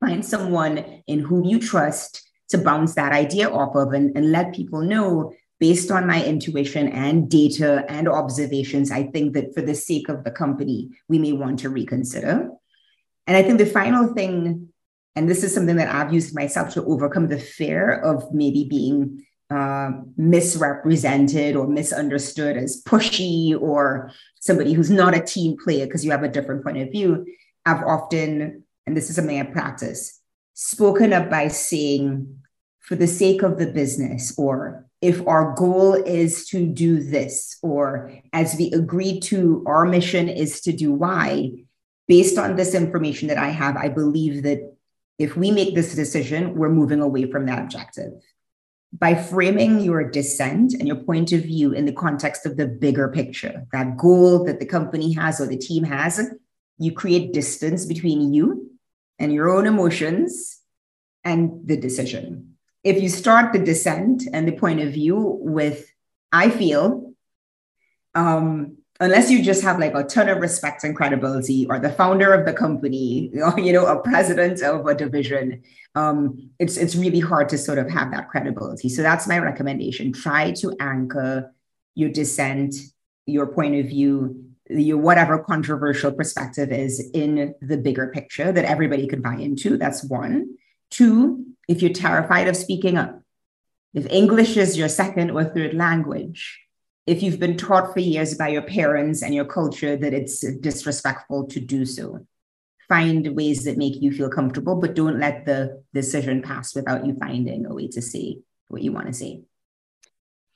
find 0.00 0.24
someone 0.24 1.02
in 1.06 1.20
whom 1.20 1.44
you 1.44 1.58
trust 1.58 2.22
to 2.50 2.58
bounce 2.58 2.94
that 2.94 3.12
idea 3.12 3.50
off 3.50 3.74
of 3.74 3.92
and, 3.92 4.16
and 4.16 4.32
let 4.32 4.54
people 4.54 4.80
know 4.80 5.32
based 5.60 5.90
on 5.90 6.06
my 6.06 6.24
intuition 6.24 6.88
and 6.88 7.28
data 7.28 7.84
and 7.88 8.08
observations, 8.08 8.90
I 8.90 9.04
think 9.04 9.34
that 9.34 9.54
for 9.54 9.60
the 9.60 9.74
sake 9.74 10.08
of 10.08 10.24
the 10.24 10.30
company, 10.30 10.90
we 11.08 11.18
may 11.18 11.32
want 11.32 11.58
to 11.60 11.68
reconsider. 11.68 12.48
And 13.26 13.36
I 13.36 13.42
think 13.42 13.58
the 13.58 13.66
final 13.66 14.14
thing, 14.14 14.68
and 15.16 15.28
this 15.28 15.42
is 15.42 15.52
something 15.52 15.76
that 15.76 15.92
I've 15.92 16.14
used 16.14 16.34
myself 16.34 16.72
to 16.74 16.84
overcome 16.84 17.28
the 17.28 17.40
fear 17.40 17.92
of 17.92 18.32
maybe 18.32 18.66
being 18.70 19.26
uh, 19.50 19.90
misrepresented 20.16 21.56
or 21.56 21.66
misunderstood 21.66 22.56
as 22.56 22.82
pushy 22.84 23.58
or 23.58 24.10
somebody 24.40 24.72
who's 24.72 24.90
not 24.90 25.16
a 25.16 25.20
team 25.20 25.56
player 25.62 25.86
because 25.86 26.04
you 26.04 26.10
have 26.10 26.22
a 26.22 26.28
different 26.28 26.62
point 26.62 26.78
of 26.78 26.90
view. 26.90 27.24
I've 27.64 27.82
often, 27.82 28.64
and 28.86 28.96
this 28.96 29.08
is 29.08 29.16
something 29.16 29.40
I 29.40 29.44
practice, 29.44 30.20
spoken 30.54 31.12
up 31.12 31.30
by 31.30 31.48
saying, 31.48 32.40
for 32.80 32.96
the 32.96 33.06
sake 33.06 33.42
of 33.42 33.58
the 33.58 33.66
business, 33.66 34.34
or 34.38 34.86
if 35.02 35.26
our 35.26 35.54
goal 35.54 35.92
is 35.92 36.46
to 36.48 36.66
do 36.66 37.02
this, 37.02 37.58
or 37.62 38.10
as 38.32 38.56
we 38.56 38.72
agreed 38.72 39.20
to, 39.24 39.62
our 39.66 39.84
mission 39.84 40.28
is 40.28 40.62
to 40.62 40.72
do 40.72 40.92
Y, 40.92 41.50
based 42.06 42.38
on 42.38 42.56
this 42.56 42.74
information 42.74 43.28
that 43.28 43.36
I 43.36 43.50
have, 43.50 43.76
I 43.76 43.88
believe 43.88 44.42
that 44.44 44.74
if 45.18 45.36
we 45.36 45.50
make 45.50 45.74
this 45.74 45.94
decision, 45.94 46.54
we're 46.54 46.70
moving 46.70 47.00
away 47.00 47.30
from 47.30 47.46
that 47.46 47.62
objective. 47.62 48.12
By 48.92 49.14
framing 49.14 49.80
your 49.80 50.10
dissent 50.10 50.72
and 50.72 50.88
your 50.88 50.96
point 50.96 51.32
of 51.32 51.42
view 51.42 51.72
in 51.72 51.84
the 51.84 51.92
context 51.92 52.46
of 52.46 52.56
the 52.56 52.66
bigger 52.66 53.08
picture, 53.08 53.66
that 53.72 53.98
goal 53.98 54.44
that 54.44 54.60
the 54.60 54.66
company 54.66 55.12
has 55.12 55.40
or 55.40 55.46
the 55.46 55.58
team 55.58 55.84
has, 55.84 56.20
you 56.78 56.92
create 56.92 57.34
distance 57.34 57.84
between 57.84 58.32
you 58.32 58.70
and 59.18 59.32
your 59.32 59.50
own 59.50 59.66
emotions 59.66 60.60
and 61.22 61.66
the 61.66 61.76
decision. 61.76 62.54
If 62.82 63.02
you 63.02 63.10
start 63.10 63.52
the 63.52 63.58
dissent 63.58 64.22
and 64.32 64.48
the 64.48 64.52
point 64.52 64.80
of 64.80 64.94
view 64.94 65.18
with, 65.18 65.86
I 66.32 66.48
feel, 66.48 67.12
um, 68.14 68.77
unless 69.00 69.30
you 69.30 69.42
just 69.42 69.62
have 69.62 69.78
like 69.78 69.94
a 69.94 70.02
ton 70.02 70.28
of 70.28 70.38
respect 70.38 70.84
and 70.84 70.96
credibility, 70.96 71.66
or 71.68 71.78
the 71.78 71.90
founder 71.90 72.32
of 72.32 72.46
the 72.46 72.52
company, 72.52 73.30
or 73.42 73.58
you 73.60 73.72
know, 73.72 73.86
a 73.86 74.00
president 74.00 74.62
of 74.62 74.86
a 74.86 74.94
division, 74.94 75.62
um, 75.94 76.50
it's 76.58 76.76
it's 76.76 76.96
really 76.96 77.20
hard 77.20 77.48
to 77.50 77.58
sort 77.58 77.78
of 77.78 77.90
have 77.90 78.10
that 78.12 78.28
credibility. 78.28 78.88
So 78.88 79.02
that's 79.02 79.26
my 79.26 79.38
recommendation. 79.38 80.12
Try 80.12 80.52
to 80.52 80.74
anchor 80.80 81.54
your 81.94 82.10
dissent, 82.10 82.74
your 83.26 83.46
point 83.46 83.74
of 83.76 83.86
view, 83.86 84.44
your 84.68 84.98
whatever 84.98 85.38
controversial 85.38 86.12
perspective 86.12 86.70
is 86.72 87.10
in 87.14 87.54
the 87.60 87.76
bigger 87.76 88.08
picture 88.08 88.52
that 88.52 88.64
everybody 88.64 89.06
can 89.06 89.22
buy 89.22 89.34
into. 89.34 89.76
That's 89.76 90.04
one. 90.04 90.56
Two, 90.90 91.46
if 91.68 91.82
you're 91.82 91.92
terrified 91.92 92.48
of 92.48 92.56
speaking 92.56 92.96
up, 92.96 93.20
if 93.94 94.06
English 94.10 94.56
is 94.56 94.76
your 94.76 94.88
second 94.88 95.30
or 95.30 95.44
third 95.44 95.74
language, 95.74 96.60
if 97.08 97.22
you've 97.22 97.38
been 97.38 97.56
taught 97.56 97.94
for 97.94 98.00
years 98.00 98.34
by 98.34 98.48
your 98.48 98.62
parents 98.62 99.22
and 99.22 99.34
your 99.34 99.46
culture 99.46 99.96
that 99.96 100.12
it's 100.12 100.40
disrespectful 100.60 101.46
to 101.46 101.58
do 101.58 101.86
so, 101.86 102.26
find 102.86 103.34
ways 103.34 103.64
that 103.64 103.78
make 103.78 104.02
you 104.02 104.12
feel 104.12 104.28
comfortable, 104.28 104.76
but 104.76 104.94
don't 104.94 105.18
let 105.18 105.46
the 105.46 105.82
decision 105.94 106.42
pass 106.42 106.74
without 106.74 107.06
you 107.06 107.14
finding 107.14 107.64
a 107.64 107.72
way 107.72 107.88
to 107.88 108.02
say 108.02 108.36
what 108.68 108.82
you 108.82 108.92
want 108.92 109.06
to 109.06 109.14
say. 109.14 109.40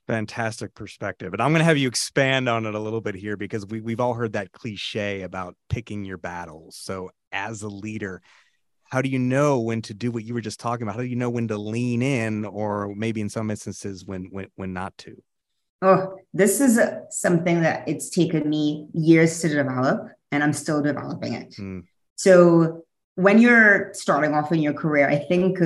Fantastic 0.07 0.75
perspective. 0.75 1.33
And 1.33 1.41
I'm 1.41 1.53
going 1.53 1.61
to 1.61 1.65
have 1.65 1.79
you 1.79 1.89
expand 1.89 2.51
on 2.51 2.67
it 2.67 2.75
a 2.75 2.79
little 2.79 3.01
bit 3.01 3.15
here 3.15 3.39
because 3.39 3.65
we, 3.65 3.81
we've 3.81 4.01
all 4.01 4.13
heard 4.13 4.35
that 4.35 4.53
cliche 4.53 5.23
about 5.23 5.57
picking 5.71 6.05
your 6.05 6.19
battles. 6.19 6.77
So, 6.77 7.11
as 7.31 7.63
a 7.63 7.69
leader, 7.69 8.21
how 8.91 9.01
do 9.01 9.09
you 9.09 9.19
know 9.19 9.61
when 9.61 9.81
to 9.83 9.95
do 9.95 10.11
what 10.11 10.25
you 10.25 10.35
were 10.35 10.43
just 10.43 10.61
talking 10.61 10.83
about? 10.83 10.97
How 10.97 11.01
do 11.01 11.07
you 11.07 11.17
know 11.17 11.31
when 11.31 11.49
to 11.49 11.57
lean 11.57 12.03
in, 12.03 12.45
or 12.45 12.95
maybe 12.95 13.23
in 13.23 13.31
some 13.31 13.51
instances 13.51 14.05
when 14.05 14.25
when 14.31 14.49
when 14.57 14.75
not 14.75 14.99
to? 14.99 15.17
Oh, 15.83 16.17
this 16.33 16.61
is 16.61 16.81
something 17.11 17.61
that 17.63 17.87
it's 17.89 18.09
taken 18.09 18.49
me 18.49 18.89
years 18.95 19.41
to 19.41 19.49
develop, 19.49 20.09
and 20.31 20.43
I'm 20.43 20.53
still 20.53 20.81
developing 20.81 21.35
it. 21.35 21.57
Mm. 21.59 21.85
So 22.15 22.85
when 23.17 23.39
you're 23.39 23.93
starting 23.93 24.33
off 24.33 24.53
in 24.53 24.61
your 24.61 24.73
career, 24.73 25.09
I 25.09 25.19
think 25.19 25.59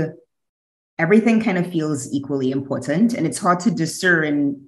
everything 0.98 1.42
kind 1.42 1.58
of 1.58 1.70
feels 1.70 2.10
equally 2.12 2.50
important, 2.50 3.14
and 3.14 3.26
it's 3.26 3.38
hard 3.38 3.60
to 3.60 3.70
discern 3.70 4.66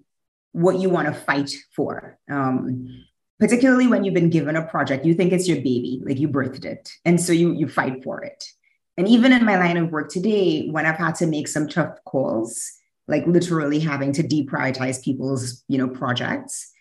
what 0.52 0.78
you 0.78 0.90
want 0.90 1.08
to 1.08 1.14
fight 1.14 1.50
for. 1.74 2.18
Um, 2.30 3.04
particularly 3.38 3.86
when 3.86 4.04
you've 4.04 4.14
been 4.14 4.30
given 4.30 4.56
a 4.56 4.66
project 4.66 5.04
you 5.04 5.14
think 5.14 5.32
it's 5.32 5.48
your 5.48 5.58
baby 5.58 6.02
like 6.04 6.18
you 6.18 6.28
birthed 6.28 6.64
it 6.64 6.90
and 7.04 7.20
so 7.20 7.32
you 7.32 7.52
you 7.52 7.68
fight 7.68 8.02
for 8.02 8.22
it 8.22 8.44
and 8.96 9.06
even 9.06 9.32
in 9.32 9.44
my 9.44 9.56
line 9.56 9.76
of 9.76 9.90
work 9.90 10.10
today 10.10 10.68
when 10.68 10.86
i've 10.86 10.98
had 10.98 11.14
to 11.14 11.26
make 11.26 11.48
some 11.48 11.68
tough 11.68 12.02
calls 12.04 12.77
like 13.08 13.26
literally 13.26 13.80
having 13.80 14.12
to 14.12 14.22
deprioritize 14.22 15.02
people's 15.02 15.64
you 15.68 15.78
know 15.78 15.88
projects 15.88 16.72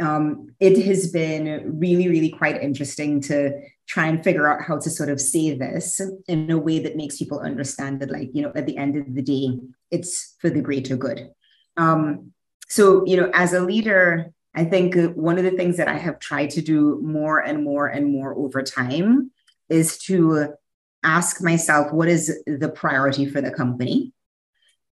um, 0.00 0.48
it 0.58 0.84
has 0.86 1.10
been 1.10 1.78
really 1.78 2.08
really 2.08 2.30
quite 2.30 2.62
interesting 2.62 3.20
to 3.20 3.52
try 3.86 4.06
and 4.06 4.24
figure 4.24 4.48
out 4.48 4.62
how 4.62 4.78
to 4.78 4.88
sort 4.88 5.10
of 5.10 5.20
say 5.20 5.54
this 5.54 6.00
in 6.28 6.50
a 6.50 6.58
way 6.58 6.78
that 6.78 6.96
makes 6.96 7.18
people 7.18 7.40
understand 7.40 8.00
that 8.00 8.10
like 8.10 8.30
you 8.32 8.42
know 8.42 8.52
at 8.54 8.66
the 8.66 8.76
end 8.76 8.96
of 8.96 9.14
the 9.14 9.22
day 9.22 9.58
it's 9.90 10.36
for 10.40 10.48
the 10.48 10.62
greater 10.62 10.96
good 10.96 11.30
um, 11.76 12.32
so 12.68 13.04
you 13.06 13.16
know 13.16 13.30
as 13.34 13.52
a 13.52 13.60
leader 13.60 14.32
I 14.54 14.64
think 14.64 14.94
one 15.14 15.38
of 15.38 15.44
the 15.44 15.52
things 15.52 15.78
that 15.78 15.88
I 15.88 15.96
have 15.96 16.18
tried 16.18 16.50
to 16.50 16.62
do 16.62 17.00
more 17.02 17.38
and 17.38 17.64
more 17.64 17.86
and 17.86 18.12
more 18.12 18.34
over 18.34 18.62
time 18.62 19.30
is 19.68 19.96
to 19.98 20.54
ask 21.02 21.42
myself 21.42 21.92
what 21.92 22.08
is 22.08 22.38
the 22.46 22.68
priority 22.68 23.26
for 23.26 23.40
the 23.40 23.50
company. 23.50 24.12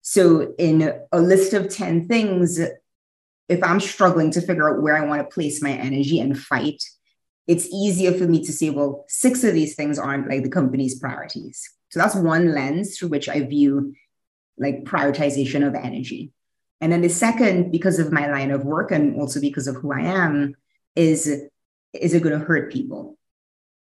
So, 0.03 0.53
in 0.57 0.99
a 1.13 1.19
list 1.19 1.53
of 1.53 1.69
10 1.69 2.09
things, 2.09 2.59
if 2.59 3.63
I'm 3.63 3.79
struggling 3.79 4.31
to 4.31 4.41
figure 4.41 4.69
out 4.69 4.83
where 4.83 4.97
I 4.97 5.05
want 5.05 5.21
to 5.21 5.33
place 5.33 5.61
my 5.61 5.71
energy 5.71 6.19
and 6.19 6.37
fight, 6.37 6.83
it's 7.47 7.67
easier 7.67 8.11
for 8.11 8.25
me 8.25 8.43
to 8.43 8.51
say, 8.51 8.69
well, 8.69 9.05
six 9.07 9.45
of 9.45 9.53
these 9.53 9.75
things 9.75 9.97
aren't 9.97 10.29
like 10.29 10.43
the 10.43 10.49
company's 10.49 10.99
priorities. 10.99 11.69
So, 11.89 11.99
that's 11.99 12.15
one 12.15 12.53
lens 12.53 12.97
through 12.97 13.09
which 13.09 13.29
I 13.29 13.43
view 13.43 13.93
like 14.57 14.83
prioritization 14.83 15.65
of 15.65 15.73
energy. 15.73 16.33
And 16.81 16.91
then 16.91 17.01
the 17.01 17.09
second, 17.09 17.71
because 17.71 17.97
of 17.97 18.11
my 18.11 18.29
line 18.29 18.51
of 18.51 18.65
work 18.65 18.91
and 18.91 19.19
also 19.19 19.39
because 19.39 19.67
of 19.67 19.77
who 19.77 19.93
I 19.93 20.01
am, 20.01 20.53
is 20.97 21.27
is 21.93 22.13
it 22.13 22.23
going 22.23 22.37
to 22.37 22.45
hurt 22.45 22.73
people? 22.73 23.17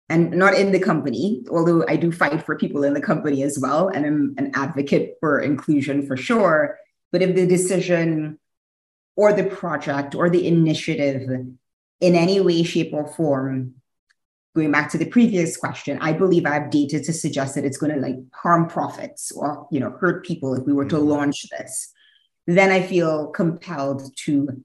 And 0.10 0.32
not 0.32 0.56
in 0.56 0.72
the 0.72 0.80
company, 0.80 1.44
although 1.52 1.86
I 1.88 1.96
do 1.96 2.12
fight 2.12 2.44
for 2.44 2.58
people 2.58 2.84
in 2.84 2.94
the 2.94 3.02
company 3.02 3.44
as 3.44 3.60
well. 3.60 3.90
And 3.90 4.06
I'm 4.06 4.36
an 4.38 4.52
advocate 4.56 5.18
for 5.20 5.40
inclusion 5.40 6.08
for 6.08 6.18
sure. 6.18 6.78
But 7.12 7.22
if 7.22 7.36
the 7.36 7.46
decision 7.46 8.40
or 9.16 9.34
the 9.34 9.44
project 9.44 10.16
or 10.16 10.30
the 10.30 10.48
initiative 10.48 11.30
in 11.30 12.16
any 12.16 12.40
way, 12.40 12.64
shape, 12.64 12.94
or 12.94 13.08
form, 13.08 13.76
going 14.56 14.72
back 14.72 14.90
to 14.92 14.98
the 14.98 15.06
previous 15.06 15.58
question, 15.58 16.00
I 16.02 16.14
believe 16.14 16.46
I 16.46 16.56
have 16.56 16.72
data 16.72 17.00
to 17.00 17.14
suggest 17.14 17.56
that 17.56 17.66
it's 17.66 17.78
going 17.78 17.94
to 17.94 18.02
like 18.02 18.18
harm 18.34 18.68
profits 18.68 19.32
or 19.32 19.68
you 19.72 19.80
know 19.80 19.92
hurt 19.92 20.26
people 20.26 20.56
if 20.56 20.66
we 20.66 20.74
were 20.74 20.86
to 20.86 20.96
mm-hmm. 20.96 21.10
launch 21.10 21.46
this 21.50 21.94
then 22.56 22.72
I 22.72 22.82
feel 22.82 23.28
compelled 23.28 24.16
to 24.26 24.64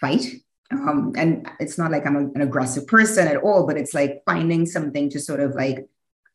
fight. 0.00 0.26
Um, 0.70 1.12
and 1.16 1.48
it's 1.60 1.78
not 1.78 1.90
like 1.90 2.06
I'm 2.06 2.16
a, 2.16 2.20
an 2.20 2.40
aggressive 2.40 2.86
person 2.86 3.28
at 3.28 3.36
all, 3.36 3.66
but 3.66 3.76
it's 3.76 3.94
like 3.94 4.22
finding 4.26 4.66
something 4.66 5.10
to 5.10 5.20
sort 5.20 5.40
of 5.40 5.54
like 5.54 5.86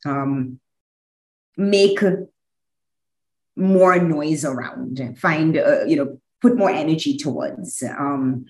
um, 0.05 0.59
make 1.57 1.99
more 3.55 3.99
noise 3.99 4.45
around, 4.45 5.17
find, 5.19 5.57
uh, 5.57 5.83
you 5.85 5.97
know, 5.97 6.19
put 6.41 6.57
more 6.57 6.69
energy 6.69 7.17
towards. 7.17 7.83
Um, 7.83 8.45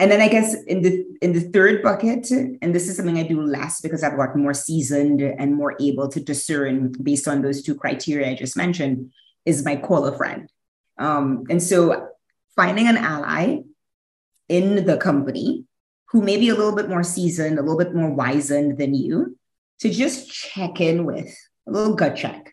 and 0.00 0.10
then 0.10 0.22
I 0.22 0.28
guess 0.28 0.54
in 0.64 0.80
the 0.80 1.04
in 1.20 1.34
the 1.34 1.42
third 1.42 1.82
bucket, 1.82 2.30
and 2.30 2.74
this 2.74 2.88
is 2.88 2.96
something 2.96 3.18
I 3.18 3.22
do 3.22 3.42
less 3.42 3.82
because 3.82 4.02
I've 4.02 4.16
got 4.16 4.34
more 4.34 4.54
seasoned 4.54 5.20
and 5.20 5.54
more 5.54 5.76
able 5.78 6.08
to 6.08 6.20
discern 6.20 6.92
based 7.02 7.28
on 7.28 7.42
those 7.42 7.62
two 7.62 7.74
criteria 7.74 8.30
I 8.30 8.34
just 8.34 8.56
mentioned, 8.56 9.12
is 9.44 9.62
my 9.62 9.76
call 9.76 10.06
a 10.06 10.16
friend. 10.16 10.50
Um, 10.98 11.44
and 11.50 11.62
so 11.62 12.08
finding 12.56 12.88
an 12.88 12.96
ally 12.96 13.58
in 14.50 14.84
the 14.84 14.98
company 14.98 15.64
who 16.10 16.20
may 16.20 16.36
be 16.36 16.48
a 16.48 16.54
little 16.54 16.74
bit 16.74 16.88
more 16.88 17.04
seasoned, 17.04 17.56
a 17.56 17.62
little 17.62 17.78
bit 17.78 17.94
more 17.94 18.10
wizened 18.10 18.78
than 18.78 18.94
you, 18.94 19.38
to 19.78 19.88
just 19.88 20.30
check 20.30 20.80
in 20.80 21.06
with 21.06 21.32
a 21.68 21.70
little 21.70 21.94
gut 21.94 22.16
check. 22.16 22.52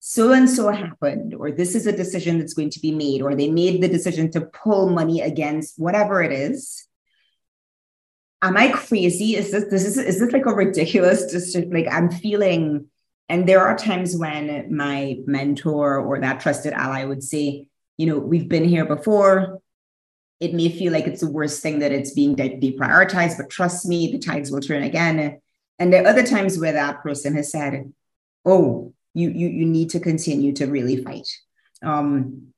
so 0.00 0.32
and 0.32 0.48
so 0.48 0.70
happened, 0.70 1.34
or 1.34 1.50
this 1.50 1.74
is 1.74 1.86
a 1.86 1.92
decision 1.92 2.38
that's 2.38 2.54
going 2.54 2.70
to 2.70 2.80
be 2.80 2.92
made, 2.92 3.20
or 3.20 3.34
they 3.34 3.50
made 3.50 3.82
the 3.82 3.88
decision 3.88 4.30
to 4.30 4.40
pull 4.40 4.88
money 4.88 5.20
against 5.20 5.78
whatever 5.78 6.22
it 6.22 6.32
is. 6.32 6.86
Am 8.40 8.56
I 8.56 8.68
crazy? 8.70 9.36
Is 9.36 9.50
this 9.50 9.64
this 9.70 9.84
is 9.84 9.98
is 9.98 10.20
this 10.20 10.32
like 10.32 10.46
a 10.46 10.54
ridiculous 10.54 11.26
decision? 11.26 11.70
Like 11.70 11.88
I'm 11.90 12.10
feeling, 12.10 12.86
and 13.28 13.46
there 13.46 13.60
are 13.60 13.76
times 13.76 14.16
when 14.16 14.74
my 14.74 15.18
mentor 15.26 15.98
or 15.98 16.20
that 16.20 16.40
trusted 16.40 16.72
ally 16.72 17.04
would 17.04 17.22
say, 17.22 17.68
you 17.98 18.06
know, 18.06 18.18
we've 18.18 18.48
been 18.48 18.64
here 18.64 18.86
before. 18.86 19.60
It 20.40 20.54
may 20.54 20.68
feel 20.68 20.92
like 20.92 21.06
it's 21.06 21.20
the 21.20 21.30
worst 21.30 21.62
thing 21.62 21.80
that 21.80 21.92
it's 21.92 22.12
being 22.12 22.34
de- 22.34 22.58
deprioritized, 22.58 23.36
but 23.36 23.50
trust 23.50 23.86
me, 23.86 24.12
the 24.12 24.18
tides 24.18 24.50
will 24.50 24.60
turn 24.60 24.82
again. 24.82 25.40
And 25.78 25.92
there 25.92 26.04
are 26.04 26.08
other 26.08 26.24
times 26.24 26.58
where 26.58 26.72
that 26.72 27.02
person 27.02 27.34
has 27.36 27.50
said, 27.50 27.92
oh, 28.44 28.94
you 29.14 29.30
you 29.30 29.48
you 29.48 29.66
need 29.66 29.90
to 29.90 30.00
continue 30.00 30.52
to 30.54 30.66
really 30.66 31.02
fight. 31.02 31.28
Um, 31.82 32.48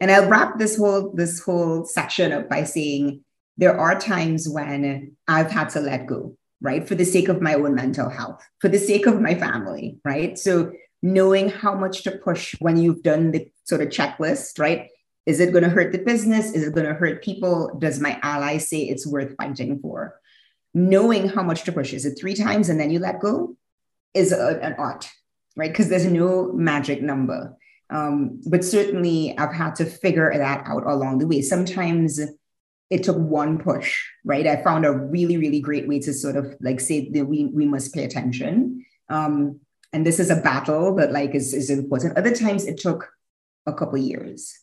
and 0.00 0.10
I'll 0.10 0.28
wrap 0.28 0.58
this 0.58 0.76
whole 0.76 1.12
this 1.12 1.40
whole 1.40 1.84
section 1.84 2.32
up 2.32 2.48
by 2.48 2.64
saying 2.64 3.24
there 3.56 3.78
are 3.78 3.98
times 3.98 4.48
when 4.48 5.16
I've 5.26 5.50
had 5.50 5.70
to 5.70 5.80
let 5.80 6.06
go, 6.06 6.36
right, 6.60 6.86
for 6.86 6.94
the 6.94 7.04
sake 7.04 7.28
of 7.28 7.40
my 7.40 7.54
own 7.54 7.74
mental 7.74 8.08
health, 8.08 8.42
for 8.60 8.68
the 8.68 8.78
sake 8.78 9.06
of 9.06 9.20
my 9.20 9.34
family, 9.34 9.98
right. 10.04 10.38
So 10.38 10.72
knowing 11.02 11.48
how 11.48 11.74
much 11.74 12.02
to 12.02 12.12
push 12.12 12.54
when 12.58 12.76
you've 12.76 13.02
done 13.02 13.30
the 13.30 13.50
sort 13.64 13.80
of 13.80 13.88
checklist, 13.88 14.58
right? 14.58 14.88
Is 15.26 15.40
it 15.40 15.52
going 15.52 15.64
to 15.64 15.70
hurt 15.70 15.92
the 15.92 15.98
business? 15.98 16.52
Is 16.52 16.66
it 16.66 16.74
going 16.74 16.86
to 16.86 16.94
hurt 16.94 17.22
people? 17.22 17.76
Does 17.78 18.00
my 18.00 18.18
ally 18.22 18.58
say 18.58 18.82
it's 18.82 19.06
worth 19.06 19.36
fighting 19.36 19.80
for? 19.80 20.18
Knowing 20.72 21.28
how 21.28 21.42
much 21.42 21.64
to 21.64 21.72
push. 21.72 21.92
Is 21.92 22.06
it 22.06 22.18
three 22.18 22.34
times 22.34 22.68
and 22.68 22.78
then 22.78 22.90
you 22.90 23.00
let 23.00 23.20
go? 23.20 23.56
Is 24.14 24.32
a, 24.32 24.58
an 24.62 24.74
art, 24.78 25.10
right? 25.56 25.70
Because 25.70 25.88
there's 25.88 26.06
no 26.06 26.52
magic 26.52 27.02
number. 27.02 27.56
Um, 27.90 28.40
but 28.46 28.64
certainly 28.64 29.36
I've 29.36 29.52
had 29.52 29.74
to 29.76 29.84
figure 29.84 30.32
that 30.32 30.64
out 30.66 30.86
along 30.86 31.18
the 31.18 31.26
way. 31.26 31.42
Sometimes 31.42 32.20
it 32.88 33.02
took 33.02 33.16
one 33.16 33.58
push, 33.58 34.04
right? 34.24 34.46
I 34.46 34.62
found 34.62 34.86
a 34.86 34.92
really, 34.92 35.36
really 35.36 35.60
great 35.60 35.88
way 35.88 35.98
to 36.00 36.12
sort 36.12 36.36
of 36.36 36.54
like 36.60 36.80
say 36.80 37.10
that 37.10 37.26
we, 37.26 37.46
we 37.46 37.66
must 37.66 37.92
pay 37.92 38.04
attention. 38.04 38.84
Um, 39.08 39.60
and 39.92 40.06
this 40.06 40.20
is 40.20 40.30
a 40.30 40.40
battle 40.40 40.94
that 40.96 41.12
like 41.12 41.34
is, 41.34 41.52
is 41.52 41.70
important. 41.70 42.16
Other 42.16 42.34
times 42.34 42.64
it 42.64 42.78
took 42.78 43.08
a 43.66 43.72
couple 43.72 43.98
years. 43.98 44.56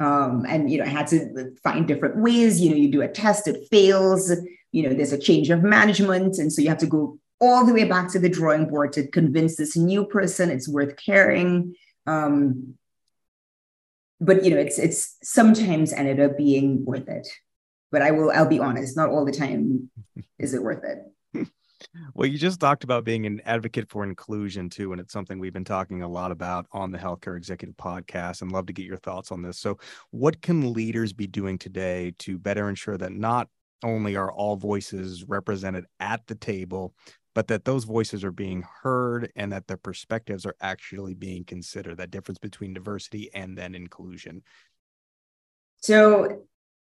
Um, 0.00 0.46
and 0.48 0.70
you 0.70 0.78
know, 0.78 0.84
I 0.84 0.88
had 0.88 1.06
to 1.08 1.54
find 1.62 1.86
different 1.86 2.16
ways. 2.16 2.60
You 2.60 2.70
know, 2.70 2.76
you 2.76 2.90
do 2.90 3.02
a 3.02 3.08
test, 3.08 3.46
it 3.46 3.68
fails. 3.70 4.32
You 4.72 4.84
know, 4.84 4.94
there's 4.94 5.12
a 5.12 5.18
change 5.18 5.50
of 5.50 5.62
management, 5.62 6.38
and 6.38 6.52
so 6.52 6.62
you 6.62 6.68
have 6.68 6.78
to 6.78 6.86
go 6.86 7.18
all 7.40 7.64
the 7.64 7.74
way 7.74 7.84
back 7.84 8.10
to 8.12 8.18
the 8.18 8.28
drawing 8.28 8.66
board 8.66 8.92
to 8.94 9.06
convince 9.06 9.56
this 9.56 9.76
new 9.76 10.04
person 10.04 10.50
it's 10.50 10.68
worth 10.68 10.96
caring. 10.96 11.74
Um, 12.06 12.74
but 14.20 14.44
you 14.44 14.50
know, 14.50 14.58
it's 14.58 14.78
it's 14.78 15.16
sometimes 15.22 15.92
ended 15.92 16.20
up 16.20 16.36
being 16.36 16.84
worth 16.84 17.08
it. 17.08 17.28
But 17.92 18.02
I 18.02 18.12
will, 18.12 18.30
I'll 18.30 18.48
be 18.48 18.60
honest, 18.60 18.96
not 18.96 19.10
all 19.10 19.24
the 19.24 19.32
time 19.32 19.90
is 20.38 20.54
it 20.54 20.62
worth 20.62 20.84
it. 20.84 20.98
Well, 22.14 22.28
you 22.28 22.38
just 22.38 22.60
talked 22.60 22.84
about 22.84 23.04
being 23.04 23.26
an 23.26 23.40
advocate 23.44 23.88
for 23.88 24.04
inclusion 24.04 24.68
too, 24.68 24.92
and 24.92 25.00
it's 25.00 25.12
something 25.12 25.38
we've 25.38 25.52
been 25.52 25.64
talking 25.64 26.02
a 26.02 26.08
lot 26.08 26.30
about 26.30 26.66
on 26.72 26.90
the 26.90 26.98
Healthcare 26.98 27.36
Executive 27.36 27.76
Podcast, 27.76 28.42
and 28.42 28.52
love 28.52 28.66
to 28.66 28.72
get 28.72 28.86
your 28.86 28.98
thoughts 28.98 29.32
on 29.32 29.42
this. 29.42 29.58
So, 29.58 29.78
what 30.10 30.42
can 30.42 30.72
leaders 30.72 31.12
be 31.12 31.26
doing 31.26 31.58
today 31.58 32.12
to 32.18 32.38
better 32.38 32.68
ensure 32.68 32.96
that 32.98 33.12
not 33.12 33.48
only 33.82 34.16
are 34.16 34.30
all 34.30 34.56
voices 34.56 35.24
represented 35.24 35.84
at 35.98 36.26
the 36.26 36.34
table, 36.34 36.94
but 37.34 37.48
that 37.48 37.64
those 37.64 37.84
voices 37.84 38.24
are 38.24 38.32
being 38.32 38.64
heard 38.82 39.32
and 39.36 39.52
that 39.52 39.66
their 39.66 39.76
perspectives 39.76 40.44
are 40.44 40.56
actually 40.60 41.14
being 41.14 41.44
considered? 41.44 41.96
That 41.96 42.10
difference 42.10 42.38
between 42.38 42.74
diversity 42.74 43.30
and 43.34 43.56
then 43.56 43.74
inclusion. 43.74 44.42
So, 45.78 46.44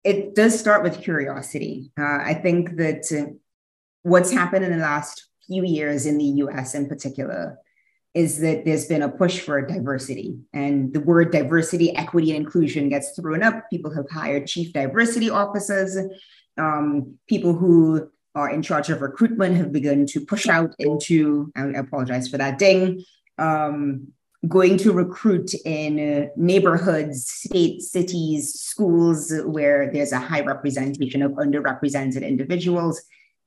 it 0.03 0.35
does 0.35 0.59
start 0.59 0.83
with 0.83 1.03
curiosity. 1.03 1.93
Uh, 1.99 2.19
I 2.23 2.35
think 2.35 2.77
that. 2.77 3.05
Uh, 3.13 3.35
what's 4.03 4.31
happened 4.31 4.65
in 4.65 4.73
the 4.73 4.79
last 4.79 5.27
few 5.47 5.65
years 5.65 6.07
in 6.07 6.19
the 6.19 6.25
US 6.25 6.75
in 6.75 6.89
particular 6.89 7.59
is 8.15 8.41
that 8.41 8.65
there's 8.65 8.87
been 8.87 9.03
a 9.03 9.09
push 9.09 9.41
for 9.41 9.65
diversity. 9.65 10.37
And 10.53 10.93
the 10.93 11.01
word 11.01 11.31
diversity, 11.31 11.95
equity, 11.95 12.35
and 12.35 12.45
inclusion 12.45 12.89
gets 12.89 13.13
thrown 13.13 13.43
up. 13.43 13.71
People 13.71 13.95
have 13.95 14.11
hired 14.11 14.49
chief 14.49 14.73
diversity 14.73 15.31
officers. 15.31 15.97
Um, 16.59 17.19
people 17.29 17.55
who 17.55 18.11
are 18.35 18.51
in 18.51 18.63
charge 18.63 18.91
of 18.91 19.01
recruitment 19.01 19.57
have 19.57 19.73
begun 19.73 20.07
to 20.07 20.25
push 20.25 20.49
out 20.49 20.75
into, 20.79 21.53
I 21.57 21.67
apologize 21.71 22.29
for 22.29 22.39
that 22.39 22.59
ding, 22.59 23.05
um, 23.39 24.09
going 24.49 24.77
to 24.79 24.93
recruit 24.93 25.53
in 25.65 26.31
neighborhoods, 26.37 27.29
states, 27.29 27.93
cities, 27.93 28.55
schools 28.55 29.33
where 29.45 29.91
there's 29.93 30.13
a 30.13 30.19
high 30.19 30.41
representation 30.41 31.23
of 31.23 31.33
underrepresented 31.33 32.27
individuals 32.27 33.03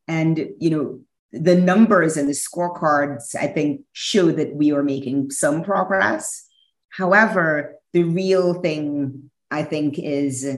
and, 0.08 0.50
you 0.60 0.70
know, 0.70 1.00
the 1.32 1.56
numbers 1.56 2.16
and 2.16 2.30
the 2.30 2.34
scorecards, 2.34 3.36
I 3.36 3.48
think, 3.48 3.82
show 3.92 4.32
that 4.32 4.56
we 4.56 4.72
are 4.72 4.84
making 4.84 5.32
some 5.32 5.63
progress. 5.63 6.48
However, 6.89 7.76
the 7.92 8.04
real 8.04 8.56
thing, 8.56 9.32
I 9.50 9.63
think, 9.63 9.98
is 9.98 10.58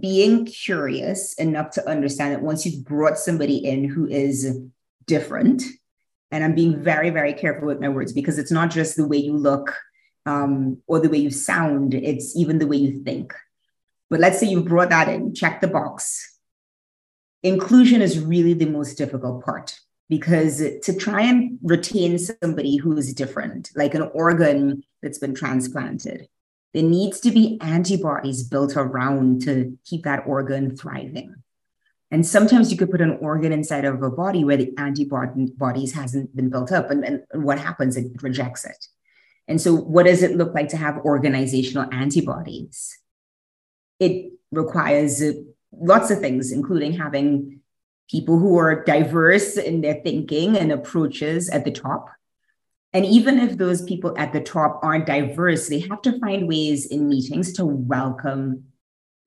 being 0.00 0.46
curious 0.46 1.34
enough 1.34 1.72
to 1.72 1.88
understand 1.88 2.32
that 2.32 2.42
once 2.42 2.64
you've 2.64 2.84
brought 2.84 3.18
somebody 3.18 3.58
in 3.58 3.84
who 3.84 4.06
is 4.06 4.58
different, 5.06 5.62
and 6.30 6.42
I'm 6.42 6.54
being 6.54 6.82
very, 6.82 7.10
very 7.10 7.34
careful 7.34 7.66
with 7.66 7.80
my 7.80 7.90
words 7.90 8.12
because 8.12 8.38
it's 8.38 8.50
not 8.50 8.70
just 8.70 8.96
the 8.96 9.06
way 9.06 9.18
you 9.18 9.36
look 9.36 9.76
um, 10.24 10.78
or 10.86 10.98
the 10.98 11.10
way 11.10 11.18
you 11.18 11.30
sound, 11.30 11.92
it's 11.92 12.34
even 12.34 12.58
the 12.58 12.66
way 12.66 12.78
you 12.78 13.02
think. 13.04 13.34
But 14.08 14.20
let's 14.20 14.40
say 14.40 14.46
you 14.46 14.62
brought 14.62 14.90
that 14.90 15.08
in, 15.08 15.34
check 15.34 15.60
the 15.60 15.68
box 15.68 16.33
inclusion 17.44 18.02
is 18.02 18.18
really 18.18 18.54
the 18.54 18.66
most 18.66 18.96
difficult 18.96 19.44
part 19.44 19.78
because 20.08 20.58
to 20.58 20.96
try 20.96 21.22
and 21.22 21.58
retain 21.62 22.18
somebody 22.18 22.76
who's 22.76 23.14
different, 23.14 23.70
like 23.76 23.94
an 23.94 24.02
organ 24.14 24.82
that's 25.02 25.18
been 25.18 25.34
transplanted, 25.34 26.26
there 26.72 26.82
needs 26.82 27.20
to 27.20 27.30
be 27.30 27.58
antibodies 27.60 28.42
built 28.42 28.76
around 28.76 29.42
to 29.42 29.78
keep 29.84 30.04
that 30.04 30.24
organ 30.26 30.76
thriving. 30.76 31.34
And 32.10 32.26
sometimes 32.26 32.70
you 32.70 32.78
could 32.78 32.90
put 32.90 33.00
an 33.00 33.18
organ 33.20 33.52
inside 33.52 33.84
of 33.84 34.02
a 34.02 34.10
body 34.10 34.44
where 34.44 34.56
the 34.56 34.72
antibodies 34.76 35.92
hasn't 35.92 36.34
been 36.34 36.50
built 36.50 36.72
up, 36.72 36.90
and, 36.90 37.04
and 37.04 37.44
what 37.44 37.58
happens? 37.58 37.96
It 37.96 38.22
rejects 38.22 38.64
it. 38.64 38.86
And 39.48 39.60
so, 39.60 39.74
what 39.74 40.06
does 40.06 40.22
it 40.22 40.36
look 40.36 40.54
like 40.54 40.68
to 40.68 40.76
have 40.76 40.98
organizational 40.98 41.92
antibodies? 41.92 42.98
It 43.98 44.32
requires 44.52 45.22
lots 45.80 46.10
of 46.10 46.20
things, 46.20 46.52
including 46.52 46.92
having 46.92 47.60
people 48.10 48.38
who 48.38 48.58
are 48.58 48.84
diverse 48.84 49.56
in 49.56 49.80
their 49.80 50.00
thinking 50.02 50.56
and 50.56 50.72
approaches 50.72 51.48
at 51.50 51.64
the 51.64 51.70
top. 51.70 52.08
And 52.92 53.04
even 53.04 53.40
if 53.40 53.56
those 53.56 53.82
people 53.82 54.14
at 54.16 54.32
the 54.32 54.40
top 54.40 54.80
aren't 54.82 55.06
diverse, 55.06 55.68
they 55.68 55.80
have 55.80 56.02
to 56.02 56.18
find 56.20 56.46
ways 56.46 56.86
in 56.86 57.08
meetings 57.08 57.52
to 57.54 57.64
welcome 57.64 58.64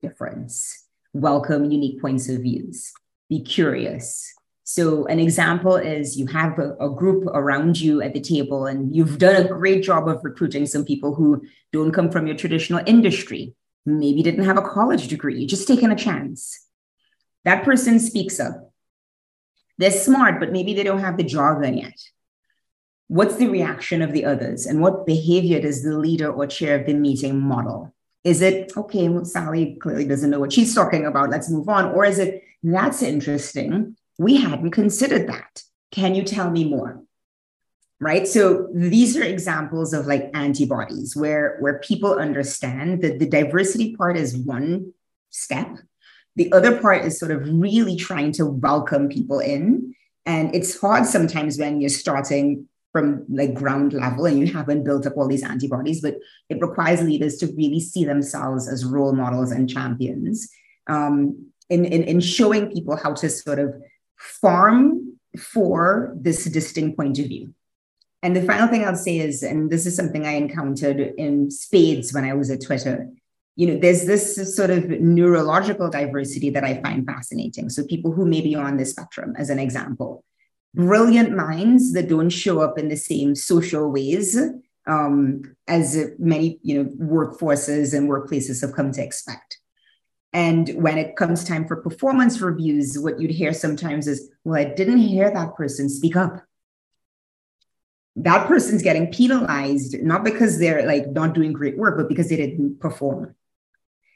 difference, 0.00 0.86
welcome 1.12 1.70
unique 1.70 2.00
points 2.00 2.28
of 2.28 2.40
views, 2.40 2.92
be 3.28 3.42
curious. 3.42 4.32
So 4.64 5.06
an 5.06 5.18
example 5.18 5.76
is 5.76 6.16
you 6.16 6.26
have 6.28 6.58
a, 6.58 6.76
a, 6.76 6.90
group 6.90 7.24
around 7.26 7.80
you 7.80 8.02
at 8.02 8.12
the 8.12 8.20
table 8.20 8.66
and 8.66 8.94
you've 8.94 9.18
done 9.18 9.36
a 9.36 9.48
great 9.48 9.82
job 9.82 10.08
of 10.08 10.22
recruiting 10.22 10.66
some 10.66 10.84
people 10.84 11.14
who 11.14 11.42
don't 11.72 11.90
come 11.92 12.10
from 12.10 12.26
your 12.26 12.36
traditional 12.36 12.82
industry 12.86 13.54
maybe 13.88 14.22
didn't 14.22 14.44
have 14.44 14.58
a 14.58 14.62
college 14.62 15.08
degree, 15.08 15.46
just 15.46 15.66
taking 15.66 15.90
a 15.90 15.96
chance. 15.96 16.66
That 17.44 17.64
person 17.64 17.98
speaks 17.98 18.38
up. 18.40 18.72
They're 19.78 19.90
smart, 19.90 20.40
but 20.40 20.52
maybe 20.52 20.74
they 20.74 20.82
don't 20.82 21.00
have 21.00 21.16
the 21.16 21.22
jargon 21.22 21.78
yet. 21.78 21.98
What's 23.06 23.36
the 23.36 23.48
reaction 23.48 24.02
of 24.02 24.12
the 24.12 24.24
others? 24.24 24.66
And 24.66 24.82
what 24.82 25.06
behavior 25.06 25.60
does 25.60 25.82
the 25.82 25.96
leader 25.96 26.30
or 26.30 26.46
chair 26.46 26.78
of 26.78 26.86
the 26.86 26.94
meeting 26.94 27.40
model? 27.40 27.94
Is 28.24 28.42
it, 28.42 28.72
okay, 28.76 29.08
well, 29.08 29.24
Sally 29.24 29.78
clearly 29.80 30.04
doesn't 30.04 30.28
know 30.28 30.40
what 30.40 30.52
she's 30.52 30.74
talking 30.74 31.06
about, 31.06 31.30
let's 31.30 31.48
move 31.48 31.68
on? 31.68 31.92
Or 31.94 32.04
is 32.04 32.18
it, 32.18 32.42
that's 32.62 33.02
interesting, 33.02 33.96
we 34.18 34.36
hadn't 34.36 34.72
considered 34.72 35.28
that. 35.28 35.62
Can 35.92 36.14
you 36.14 36.24
tell 36.24 36.50
me 36.50 36.68
more? 36.68 37.02
Right? 38.00 38.26
So 38.28 38.68
these 38.72 39.16
are 39.16 39.22
examples 39.22 39.92
of 39.92 40.06
like 40.06 40.30
antibodies 40.34 41.16
where 41.16 41.56
where 41.60 41.78
people 41.80 42.14
understand 42.14 43.02
that 43.02 43.18
the 43.18 43.28
diversity 43.28 43.96
part 43.96 44.16
is 44.16 44.36
one 44.36 44.92
step. 45.30 45.78
The 46.36 46.52
other 46.52 46.80
part 46.80 47.04
is 47.04 47.18
sort 47.18 47.32
of 47.32 47.48
really 47.48 47.96
trying 47.96 48.32
to 48.32 48.46
welcome 48.46 49.08
people 49.08 49.40
in. 49.40 49.94
And 50.24 50.54
it's 50.54 50.80
hard 50.80 51.06
sometimes 51.06 51.58
when 51.58 51.80
you're 51.80 51.90
starting 51.90 52.68
from 52.92 53.24
like 53.28 53.54
ground 53.54 53.92
level 53.92 54.26
and 54.26 54.38
you 54.38 54.46
haven't 54.46 54.84
built 54.84 55.06
up 55.06 55.16
all 55.16 55.28
these 55.28 55.42
antibodies 55.42 56.00
but 56.00 56.16
it 56.48 56.60
requires 56.60 57.02
leaders 57.02 57.36
to 57.36 57.46
really 57.48 57.80
see 57.80 58.04
themselves 58.04 58.66
as 58.66 58.84
role 58.84 59.12
models 59.12 59.52
and 59.52 59.68
champions 59.68 60.48
um, 60.88 61.50
in, 61.68 61.84
in, 61.84 62.02
in 62.04 62.18
showing 62.18 62.72
people 62.72 62.96
how 62.96 63.12
to 63.12 63.28
sort 63.28 63.58
of 63.58 63.74
farm 64.16 65.18
for 65.38 66.14
this 66.16 66.46
distinct 66.46 66.96
point 66.96 67.18
of 67.18 67.26
view 67.26 67.52
And 68.22 68.34
the 68.34 68.42
final 68.42 68.68
thing 68.68 68.84
I'll 68.84 68.96
say 68.96 69.18
is, 69.18 69.42
and 69.42 69.70
this 69.70 69.86
is 69.86 69.94
something 69.94 70.26
I 70.26 70.32
encountered 70.32 71.00
in 71.00 71.50
spades 71.50 72.12
when 72.12 72.24
I 72.24 72.34
was 72.34 72.50
at 72.50 72.62
Twitter. 72.62 73.08
You 73.54 73.68
know, 73.68 73.78
there's 73.78 74.06
this 74.06 74.56
sort 74.56 74.70
of 74.70 74.88
neurological 74.88 75.90
diversity 75.90 76.50
that 76.50 76.64
I 76.64 76.80
find 76.80 77.06
fascinating. 77.06 77.70
So 77.70 77.84
people 77.84 78.12
who 78.12 78.26
may 78.26 78.40
be 78.40 78.54
on 78.54 78.76
the 78.76 78.84
spectrum, 78.84 79.34
as 79.36 79.50
an 79.50 79.58
example, 79.58 80.24
brilliant 80.74 81.34
minds 81.34 81.92
that 81.92 82.08
don't 82.08 82.30
show 82.30 82.60
up 82.60 82.78
in 82.78 82.88
the 82.88 82.96
same 82.96 83.34
social 83.34 83.90
ways 83.90 84.38
um, 84.88 85.42
as 85.68 86.10
many 86.18 86.58
you 86.62 86.82
know 86.82 86.90
workforces 86.96 87.96
and 87.96 88.08
workplaces 88.08 88.62
have 88.62 88.74
come 88.74 88.90
to 88.92 89.02
expect. 89.02 89.58
And 90.32 90.68
when 90.82 90.98
it 90.98 91.16
comes 91.16 91.44
time 91.44 91.66
for 91.66 91.76
performance 91.76 92.40
reviews, 92.40 92.98
what 92.98 93.20
you'd 93.20 93.30
hear 93.30 93.54
sometimes 93.54 94.06
is, 94.06 94.30
well, 94.44 94.60
I 94.60 94.64
didn't 94.64 94.98
hear 94.98 95.30
that 95.30 95.54
person 95.54 95.88
speak 95.88 96.16
up. 96.16 96.42
That 98.16 98.48
person's 98.48 98.82
getting 98.82 99.12
penalized, 99.12 100.02
not 100.02 100.24
because 100.24 100.58
they're 100.58 100.86
like 100.86 101.08
not 101.10 101.34
doing 101.34 101.52
great 101.52 101.78
work, 101.78 101.96
but 101.96 102.08
because 102.08 102.28
they 102.28 102.36
didn't 102.36 102.80
perform. 102.80 103.34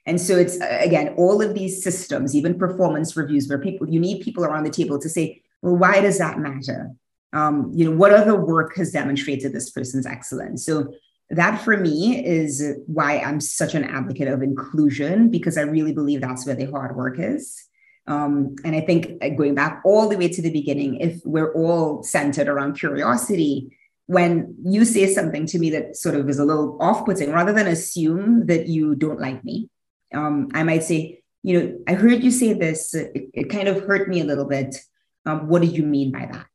And 0.07 0.21
so 0.21 0.37
it's 0.37 0.57
again, 0.57 1.15
all 1.17 1.41
of 1.41 1.55
these 1.55 1.83
systems, 1.83 2.35
even 2.35 2.59
performance 2.59 3.17
reviews, 3.17 3.49
where 3.49 3.59
people 3.59 3.89
you 3.89 4.01
need 4.01 4.23
people 4.23 4.45
around 4.45 4.65
the 4.65 4.71
table 4.71 4.99
to 4.99 5.09
say, 5.09 5.43
well, 5.61 5.77
why 5.77 6.01
does 6.01 6.19
that 6.19 6.39
matter? 6.39 6.91
Um, 7.33 7.71
you 7.73 7.89
know, 7.89 7.97
what 7.97 8.13
other 8.13 8.35
work 8.35 8.77
has 8.77 8.91
demonstrated 8.91 9.53
this 9.53 9.71
person's 9.71 10.07
excellence? 10.07 10.67
So 10.67 10.93
that 11.31 11.63
for 11.63 11.77
me 11.77 12.25
is 12.25 12.63
why 12.87 13.19
I'm 13.19 13.41
such 13.41 13.75
an 13.75 13.85
advocate 13.85 14.29
of 14.29 14.43
inclusion 14.43 15.31
because 15.31 15.57
I 15.57 15.63
really 15.63 15.93
believe 15.93 16.21
that's 16.21 16.45
where 16.45 16.55
the 16.55 16.71
hard 16.71 16.95
work 16.95 17.19
is. 17.19 17.69
Um, 18.07 18.57
and 18.65 18.75
I 18.75 18.81
think 18.81 19.23
uh, 19.23 19.31
going 19.31 19.55
back 19.55 19.81
all 19.85 20.09
the 20.09 20.19
way 20.19 20.29
to 20.29 20.43
the 20.43 20.51
beginning, 20.51 20.97
if 20.97 21.21
we're 21.25 21.53
all 21.55 22.03
centered 22.03 22.49
around 22.49 22.75
curiosity, 22.75 23.77
when 24.13 24.55
you 24.63 24.85
say 24.85 25.13
something 25.13 25.47
to 25.47 25.59
me 25.59 25.71
that 25.71 25.97
sort 25.97 26.15
of 26.15 26.29
is 26.29 26.39
a 26.39 26.45
little 26.45 26.77
off 26.81 27.07
putting, 27.07 27.33
rather 27.33 27.53
than 27.53 27.67
assume 27.67 28.47
that 28.47 28.69
you 28.69 28.95
don't 28.95 29.21
like 29.21 29.43
me, 29.43 29.71
um, 30.13 30.49
I 30.53 30.63
might 30.65 30.85
say, 30.85 31.23
you 31.43 31.59
know, 31.59 31.79
I 31.89 31.95
heard 31.95 32.23
you 32.23 32.31
say 32.31 32.53
this, 32.53 32.93
it, 32.95 33.31
it 33.33 33.45
kind 33.45 33.69
of 33.69 33.85
hurt 33.85 34.09
me 34.09 34.21
a 34.21 34.25
little 34.25 34.45
bit. 34.45 34.77
Um, 35.25 35.49
what 35.49 35.63
do 35.63 35.69
you 35.69 35.83
mean 35.85 36.13
by 36.13 36.29
that? 36.31 36.51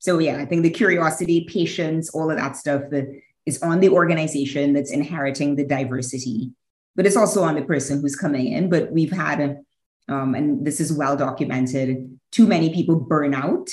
So, 0.00 0.18
yeah, 0.18 0.36
I 0.36 0.44
think 0.44 0.62
the 0.62 0.70
curiosity, 0.70 1.46
patience, 1.48 2.10
all 2.10 2.30
of 2.30 2.36
that 2.36 2.56
stuff, 2.56 2.82
the 2.90 3.20
is 3.46 3.62
on 3.62 3.80
the 3.80 3.88
organization 3.88 4.74
that's 4.74 4.92
inheriting 4.92 5.56
the 5.56 5.64
diversity, 5.64 6.50
but 6.94 7.06
it's 7.06 7.16
also 7.16 7.42
on 7.42 7.54
the 7.54 7.62
person 7.62 8.02
who's 8.02 8.14
coming 8.14 8.52
in. 8.52 8.68
But 8.68 8.92
we've 8.92 9.10
had, 9.10 9.60
um, 10.08 10.34
and 10.34 10.66
this 10.66 10.78
is 10.78 10.92
well 10.92 11.16
documented, 11.16 12.18
too 12.30 12.46
many 12.46 12.68
people 12.74 12.96
burn 12.96 13.32
out 13.32 13.70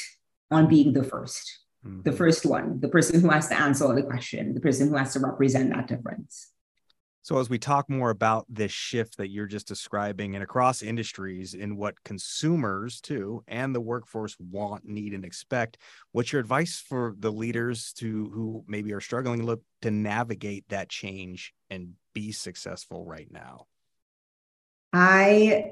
on 0.50 0.70
being 0.70 0.94
the 0.94 1.02
1st 1.02 1.65
mm-hmm. 1.86 2.02
the 2.02 2.12
first 2.12 2.46
one, 2.46 2.80
the 2.80 2.90
person 2.90 3.22
who 3.22 3.30
has 3.30 3.48
to 3.50 3.60
answer 3.60 3.94
the 3.94 4.04
question, 4.04 4.54
the 4.54 4.62
person 4.62 4.90
who 4.90 4.96
has 4.96 5.14
to 5.14 5.20
represent 5.20 5.72
that 5.72 5.88
difference. 5.88 6.52
So, 7.26 7.40
as 7.40 7.50
we 7.50 7.58
talk 7.58 7.90
more 7.90 8.12
about 8.12 8.46
this 8.48 8.72
shift 8.72 9.18
that 9.18 9.30
you're 9.30 9.48
just 9.48 9.68
describing 9.68 10.36
and 10.36 10.44
across 10.44 10.84
industries 10.84 11.56
in 11.56 11.76
what 11.76 12.04
consumers 12.04 13.02
too 13.02 13.44
and 13.48 13.74
the 13.74 13.82
workforce 13.82 14.38
want, 14.40 14.86
need, 14.86 15.12
and 15.12 15.26
expect, 15.26 15.80
what's 16.12 16.32
your 16.32 16.40
advice 16.40 16.80
for 16.88 17.16
the 17.18 17.32
leaders 17.32 17.94
to 17.94 18.30
who 18.30 18.64
maybe 18.68 18.94
are 18.94 19.02
struggling 19.02 19.44
to, 19.44 19.60
to 19.82 19.90
navigate 19.90 20.70
that 20.70 20.88
change 20.88 21.52
and 21.72 21.94
be 22.14 22.32
successful 22.32 23.04
right 23.04 23.32
now? 23.32 23.66
I 24.94 25.72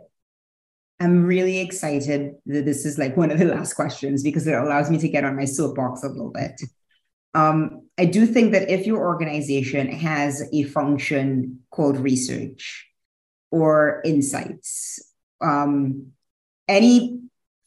am 1.03 1.25
really 1.25 1.59
excited 1.59 2.35
that 2.45 2.65
this 2.65 2.85
is 2.85 2.97
like 2.97 3.15
one 3.17 3.31
of 3.31 3.39
the 3.39 3.45
last 3.45 3.73
questions 3.73 4.23
because 4.23 4.47
it 4.47 4.53
allows 4.53 4.89
me 4.89 4.97
to 4.99 5.09
get 5.09 5.23
on 5.23 5.35
my 5.35 5.45
soapbox 5.45 6.03
a 6.03 6.09
little 6.09 6.31
bit. 6.31 6.61
Um, 7.33 7.87
I 7.97 8.05
do 8.05 8.25
think 8.25 8.51
that 8.51 8.69
if 8.69 8.85
your 8.85 8.99
organization 8.99 9.87
has 9.91 10.47
a 10.53 10.63
function 10.63 11.59
called 11.71 11.97
research 11.97 12.87
or 13.51 14.01
insights, 14.05 14.99
um, 15.41 16.07
any 16.67 17.19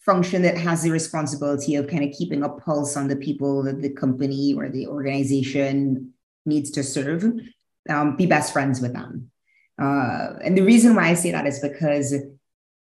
function 0.05 0.43
that 0.43 0.57
has 0.57 0.83
the 0.83 0.91
responsibility 0.91 1.75
of 1.75 1.89
kind 1.89 2.05
of 2.05 2.13
keeping 2.17 2.45
a 2.45 2.49
pulse 2.49 2.97
on 2.97 3.09
the 3.09 3.17
people 3.17 3.65
that 3.65 3.83
the 3.83 3.91
company 3.91 4.55
or 4.55 4.69
the 4.69 4.87
organization 4.87 6.13
needs 6.45 6.71
to 6.71 6.83
serve, 6.83 7.25
um, 7.89 8.17
be 8.17 8.25
best 8.25 8.53
friends 8.53 8.81
with 8.81 8.93
them. 8.93 9.31
Uh, 9.81 10.35
and 10.45 10.57
the 10.57 10.63
reason 10.63 10.95
why 10.95 11.09
I 11.09 11.15
say 11.15 11.33
that 11.33 11.47
is 11.47 11.59
because 11.59 12.15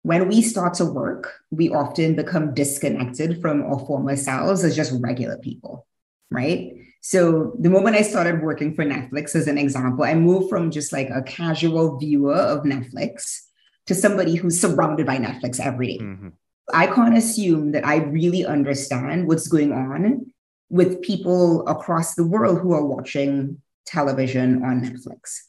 when 0.05 0.29
we 0.29 0.41
start 0.41 0.75
to 0.75 0.85
work, 0.85 1.41
we 1.51 1.69
often 1.71 2.15
become 2.15 2.55
disconnected 2.55 3.41
from 3.43 3.63
our 3.65 3.81
former 3.81 4.17
selves 4.17 4.63
as 4.63 4.77
just 4.77 4.93
regular 5.03 5.37
people 5.39 5.87
right? 6.35 6.73
So 7.01 7.53
the 7.59 7.71
moment 7.71 7.97
I 7.97 8.03
started 8.03 8.43
working 8.43 8.75
for 8.75 8.85
Netflix, 8.85 9.35
as 9.35 9.47
an 9.47 9.59
example, 9.59 10.05
I 10.05 10.15
moved 10.15 10.51
from 10.51 10.71
just 10.71 10.93
like 10.93 11.11
a 11.11 11.23
casual 11.23 11.99
viewer 11.99 12.35
of 12.35 12.65
Netflix 12.65 13.41
to 13.87 13.95
somebody 13.95 14.35
who's 14.35 14.61
surrounded 14.61 15.07
by 15.07 15.19
Netflix 15.19 15.61
every 15.61 15.99
day. 15.99 15.99
Mm-hmm. 15.99 16.29
I 16.73 16.87
can't 16.87 17.17
assume 17.17 17.73
that 17.73 17.87
I 17.87 17.97
really 17.97 18.47
understand 18.47 19.29
what's 19.29 19.49
going 19.49 19.73
on 19.73 20.33
with 20.71 21.03
people 21.03 21.67
across 21.69 22.15
the 22.15 22.27
world 22.27 22.61
who 22.61 22.73
are 22.73 22.85
watching 22.85 23.61
television 23.85 24.65
on 24.65 24.81
Netflix. 24.81 25.41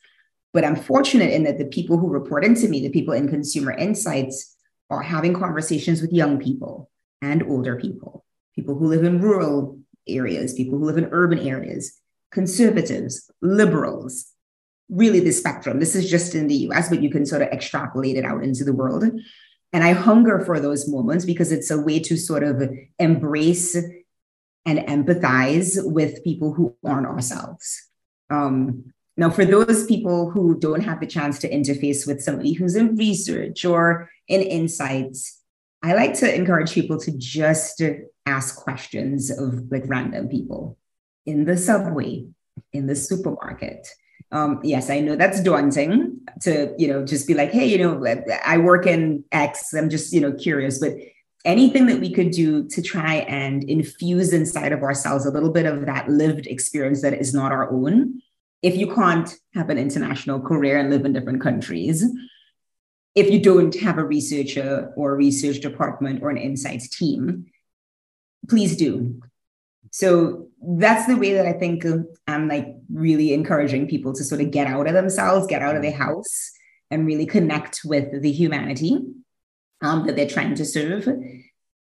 But 0.56 0.64
I'm 0.64 0.78
fortunate 0.78 1.34
in 1.34 1.44
that 1.44 1.58
the 1.58 1.66
people 1.66 1.98
who 1.98 2.08
report 2.08 2.46
into 2.46 2.70
me, 2.70 2.80
the 2.80 2.90
people 2.90 3.14
in 3.14 3.28
consumer 3.28 3.74
insights, 3.74 4.56
are 4.90 5.02
having 5.02 5.34
conversations 5.34 6.02
with 6.02 6.14
young 6.14 6.40
people 6.40 6.90
and 7.22 7.44
older 7.44 7.76
people, 7.76 8.24
people 8.56 8.74
who 8.74 8.88
live 8.88 9.04
in 9.04 9.20
rural 9.20 9.78
areas, 10.08 10.54
people 10.54 10.80
who 10.80 10.86
live 10.86 10.98
in 10.98 11.10
urban 11.12 11.40
areas, 11.40 12.00
conservatives, 12.32 13.30
liberals, 13.42 14.28
really 14.90 15.20
the 15.20 15.32
spectrum. 15.32 15.82
This 15.82 15.94
is 15.94 16.10
just 16.10 16.36
in 16.36 16.48
the 16.48 16.70
US, 16.70 16.88
but 16.88 17.04
you 17.04 17.10
can 17.10 17.26
sort 17.26 17.42
of 17.42 17.50
extrapolate 17.50 18.16
it 18.16 18.24
out 18.24 18.42
into 18.42 18.64
the 18.64 18.74
world. 18.74 19.04
And 19.74 19.84
I 19.84 19.92
hunger 19.92 20.40
for 20.40 20.62
those 20.62 20.88
moments 20.88 21.26
because 21.26 21.52
it's 21.52 21.70
a 21.70 21.82
way 21.82 22.00
to 22.00 22.16
sort 22.16 22.44
of 22.44 22.64
embrace 22.98 23.76
and 24.66 24.80
empathize 24.80 25.78
with 25.84 26.24
people 26.24 26.54
who 26.54 26.78
aren't 26.86 27.08
ourselves. 27.08 27.90
Um, 28.30 28.94
now, 29.18 29.30
for 29.30 29.46
those 29.46 29.86
people 29.86 30.30
who 30.30 30.60
don't 30.60 30.82
have 30.82 31.00
the 31.00 31.08
chance 31.08 31.40
to 31.40 31.50
interface 31.50 32.06
with 32.06 32.22
somebody 32.22 32.52
who's 32.52 32.76
in 32.76 32.96
research 32.96 33.64
or 33.64 34.10
in 34.28 34.42
insights, 34.42 35.42
I 35.82 35.94
like 35.94 36.16
to 36.16 36.34
encourage 36.34 36.74
people 36.74 37.00
to 37.00 37.18
just 37.18 37.82
ask 38.26 38.58
questions 38.58 39.30
of 39.32 39.72
like 39.72 39.84
random 39.88 40.28
people 40.28 40.78
in 41.26 41.46
the 41.46 41.58
subway, 41.58 42.26
in 42.74 42.88
the 42.88 42.96
supermarket. 42.96 43.88
Um, 44.32 44.60
yes, 44.64 44.90
I 44.90 45.00
know 45.00 45.16
that's 45.16 45.42
daunting 45.42 46.20
to, 46.42 46.74
you 46.78 46.88
know, 46.88 47.06
just 47.06 47.28
be 47.28 47.36
like, 47.36 47.52
hey, 47.52 47.68
you 47.68 47.78
know, 47.78 48.24
I 48.46 48.58
work 48.58 48.86
in 48.86 49.24
X. 49.32 49.74
I'm 49.74 49.90
just, 49.90 50.12
you 50.12 50.20
know, 50.20 50.34
curious, 50.34 50.80
but 50.80 50.94
anything 51.46 51.86
that 51.86 52.02
we 52.02 52.12
could 52.12 52.32
do 52.32 52.68
to 52.68 52.82
try 52.82 53.16
and 53.16 53.64
infuse 53.64 54.34
inside 54.34 54.74
of 54.74 54.82
ourselves 54.82 55.26
a 55.26 55.32
little 55.32 55.52
bit 55.52 55.66
of 55.66 55.86
that 55.86 56.10
lived 56.10 56.48
experience 56.48 57.02
that 57.04 57.14
is 57.14 57.34
not 57.34 57.52
our 57.54 57.72
own. 57.72 58.22
If 58.66 58.76
you 58.76 58.88
can't 59.00 59.30
have 59.54 59.70
an 59.70 59.78
international 59.78 60.40
career 60.42 60.80
and 60.80 60.90
live 60.90 61.06
in 61.06 61.14
different 61.14 61.42
countries, 61.48 62.04
if 63.14 63.30
you 63.32 63.40
don't 63.40 63.76
have 63.80 64.00
a 64.00 64.04
researcher 64.16 64.92
or 64.98 65.14
a 65.14 65.16
research 65.16 65.60
department 65.62 66.24
or 66.24 66.32
an 66.32 66.38
insights 66.38 66.90
team, 66.90 67.46
please 68.50 68.76
do. 68.76 69.22
So 69.92 70.48
that's 70.62 71.06
the 71.06 71.16
way 71.16 71.34
that 71.34 71.46
I 71.46 71.54
think 71.54 71.86
I'm 72.28 72.48
like 72.48 72.68
really 72.92 73.34
encouraging 73.34 73.88
people 73.88 74.14
to 74.14 74.24
sort 74.24 74.42
of 74.42 74.50
get 74.50 74.68
out 74.68 74.88
of 74.88 74.94
themselves, 74.94 75.48
get 75.48 75.62
out 75.62 75.76
of 75.76 75.84
their 75.84 76.00
house, 76.06 76.52
and 76.90 77.06
really 77.06 77.28
connect 77.28 77.82
with 77.86 78.22
the 78.22 78.32
humanity 78.32 78.98
um, 79.82 80.08
that 80.08 80.16
they're 80.16 80.28
trying 80.28 80.56
to 80.56 80.66
serve. 80.66 81.08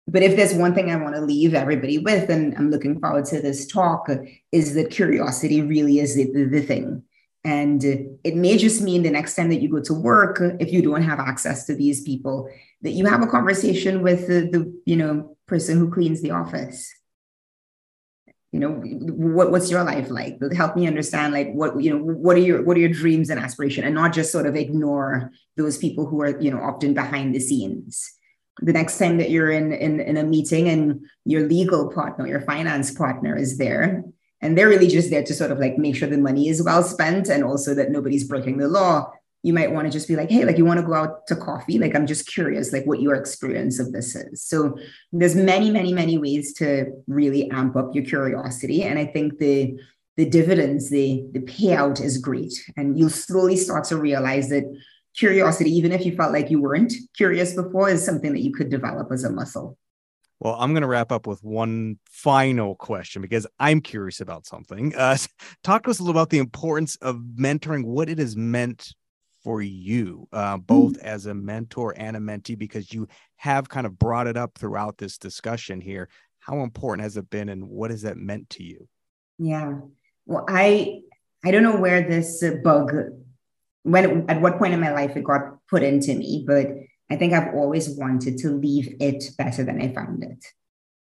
But 0.09 0.23
if 0.23 0.37
there's 0.37 0.55
one 0.55 0.75
thing 0.75 0.91
I 0.91 0.97
want 0.97 1.17
to 1.17 1.21
leave 1.21 1.53
everybody 1.53 1.99
with, 1.99 2.31
and 2.31 2.57
I'm 2.57 2.71
looking 2.71 2.99
forward 2.99 3.27
to 3.27 3.43
this 3.43 3.67
talk, 3.67 4.09
is 4.51 4.75
that 4.75 4.91
curiosity 4.91 5.61
really 5.61 5.99
is 5.99 6.15
the, 6.17 6.33
the, 6.33 6.45
the 6.45 6.63
thing. 6.63 7.03
And 7.45 7.85
it 8.25 8.35
may 8.35 8.57
just 8.57 8.81
mean 8.81 9.03
the 9.03 9.11
next 9.11 9.37
time 9.37 9.51
that 9.51 9.61
you 9.61 9.69
go 9.69 9.83
to 9.83 9.95
work, 9.95 10.41
if 10.61 10.73
you 10.73 10.83
don't 10.83 11.03
have 11.03 11.21
access 11.21 11.67
to 11.67 11.75
these 11.75 12.03
people, 12.03 12.49
that 12.83 12.93
you 12.93 13.05
have 13.07 13.23
a 13.23 13.27
conversation 13.27 14.03
with 14.03 14.27
the, 14.27 14.49
the 14.51 14.81
you 14.87 14.97
know 14.97 15.37
person 15.47 15.79
who 15.79 15.91
cleans 15.91 16.21
the 16.21 16.31
office. 16.31 16.93
You 18.53 18.61
know, 18.61 18.71
what, 18.71 19.51
what's 19.51 19.71
your 19.71 19.85
life 19.85 20.11
like? 20.11 20.39
Help 20.55 20.75
me 20.75 20.87
understand, 20.87 21.35
like 21.35 21.53
what 21.53 21.81
you 21.83 21.91
know, 21.91 22.03
what 22.03 22.37
are 22.37 22.41
your 22.41 22.63
what 22.63 22.77
are 22.77 22.81
your 22.81 22.89
dreams 22.89 23.31
and 23.31 23.39
aspiration, 23.39 23.85
and 23.85 23.95
not 23.95 24.15
just 24.15 24.33
sort 24.33 24.47
of 24.47 24.57
ignore 24.57 25.31
those 25.57 25.79
people 25.79 26.07
who 26.07 26.23
are 26.23 26.41
you 26.41 26.51
know 26.51 26.61
often 26.61 26.95
behind 26.95 27.35
the 27.35 27.41
scenes. 27.41 28.18
The 28.61 28.73
next 28.73 28.99
time 28.99 29.19
that 29.19 29.31
you're 29.31 29.51
in 29.51 29.73
in, 29.73 30.01
in 30.01 30.17
a 30.17 30.25
meeting 30.25 30.69
and 30.69 31.07
your 31.25 31.47
legal 31.47 31.93
partner, 31.93 32.27
your 32.27 32.41
finance 32.41 32.91
partner 32.91 33.37
is 33.37 33.59
there, 33.59 34.05
and 34.41 34.57
they're 34.57 34.69
really 34.69 34.89
just 34.89 35.11
there 35.11 35.23
to 35.25 35.35
sort 35.35 35.51
of 35.51 35.59
like 35.59 35.79
make 35.79 35.97
sure 35.97 36.09
the 36.09 36.19
money 36.19 36.49
is 36.49 36.63
well 36.63 36.83
spent 36.83 37.29
and 37.29 37.45
also 37.45 37.75
that 37.75 37.91
nobody's 37.91 38.25
breaking 38.25 38.59
the 38.59 38.69
law 38.69 39.13
you 39.43 39.53
might 39.53 39.73
want 39.73 39.87
to 39.87 39.93
just 39.93 40.09
be 40.09 40.17
like, 40.17 40.31
hey, 40.31 40.45
like 40.45 40.59
you 40.59 40.65
want 40.65 40.81
to 40.81 40.87
go 40.87 40.95
out 40.95 41.27
to 41.29 41.37
coffee? 41.37 41.79
Like 41.79 41.95
I'm 41.95 42.07
just 42.07 42.27
curious, 42.27 42.73
like 42.73 42.85
what 42.85 43.01
your 43.01 43.15
experience 43.15 43.79
of 43.79 43.93
this 43.93 44.17
is. 44.17 44.43
So 44.43 44.77
there's 45.13 45.37
many, 45.37 45.71
many, 45.71 45.93
many 45.93 46.19
ways 46.19 46.53
to 46.55 46.93
really 47.07 47.51
amp 47.51 47.77
up 47.77 47.95
your 47.95 48.05
curiosity. 48.05 48.83
And 48.83 48.99
I 48.99 49.07
think 49.07 49.39
the 49.39 49.79
the 50.17 50.29
dividends, 50.29 50.91
the 50.91 51.25
the 51.33 51.41
payout 51.41 52.01
is 52.01 52.19
great. 52.19 52.53
And 52.77 52.99
you'll 52.99 53.11
slowly 53.11 53.57
start 53.57 53.85
to 53.85 53.97
realize 53.97 54.49
that 54.49 54.65
curiosity, 55.19 55.71
even 55.71 55.93
if 55.93 56.07
you 56.07 56.15
felt 56.15 56.33
like 56.33 56.51
you 56.51 56.61
weren't 56.61 56.93
curious 57.17 57.55
before, 57.55 57.91
is 57.91 58.05
something 58.05 58.33
that 58.33 58.41
you 58.41 58.53
could 58.53 58.71
develop 58.71 59.11
as 59.13 59.25
a 59.25 59.31
muscle. 59.31 59.77
Well, 60.41 60.55
I'm 60.55 60.73
going 60.73 60.83
to 60.83 60.89
wrap 60.89 61.11
up 61.11 61.27
with 61.27 61.43
one 61.43 61.99
final 62.09 62.77
question 62.77 63.23
because 63.23 63.47
I'm 63.59 63.81
curious 63.81 64.21
about 64.21 64.47
something. 64.47 64.95
Uh, 64.99 65.17
talk 65.65 65.85
to 65.85 65.91
us 65.91 65.99
a 65.99 66.03
little 66.03 66.17
about 66.17 66.31
the 66.31 66.39
importance 66.39 66.97
of 66.97 67.17
mentoring, 67.17 67.85
what 67.85 68.09
it 68.09 68.19
has 68.19 68.37
meant 68.37 68.93
for 69.43 69.63
you, 69.63 70.29
uh, 70.33 70.57
both 70.57 70.95
mm. 70.95 71.03
as 71.03 71.27
a 71.27 71.35
mentor 71.35 71.95
and 71.97 72.17
a 72.17 72.21
mentee, 72.21 72.59
because 72.59 72.93
you 72.93 73.09
have 73.37 73.69
kind 73.69 73.87
of 73.87 73.99
brought 73.99 74.27
it 74.27 74.37
up 74.37 74.59
throughout 74.59 74.99
this 74.99 75.19
discussion 75.19 75.81
here. 75.81 76.09
How 76.41 76.61
important 76.61 77.05
has 77.05 77.17
it 77.17 77.31
been, 77.31 77.49
and 77.49 77.69
what 77.69 77.91
has 77.91 78.03
that 78.03 78.17
meant 78.17 78.51
to 78.51 78.63
you? 78.63 78.89
Yeah, 79.39 79.81
well, 80.27 80.45
I 80.49 81.01
I 81.45 81.51
don't 81.51 81.63
know 81.63 81.77
where 81.77 82.07
this 82.07 82.45
bug, 82.63 82.93
when 83.83 84.29
at 84.29 84.41
what 84.41 84.59
point 84.59 84.75
in 84.75 84.81
my 84.81 84.93
life 84.93 85.17
it 85.17 85.25
got 85.25 85.67
put 85.69 85.83
into 85.83 86.15
me, 86.15 86.45
but 86.47 86.69
I 87.11 87.17
think 87.17 87.33
I've 87.33 87.55
always 87.55 87.89
wanted 87.91 88.39
to 88.39 88.51
leave 88.51 88.97
it 89.01 89.25
better 89.39 89.65
than 89.65 89.81
I 89.81 89.93
found 89.93 90.23
it. 90.23 90.45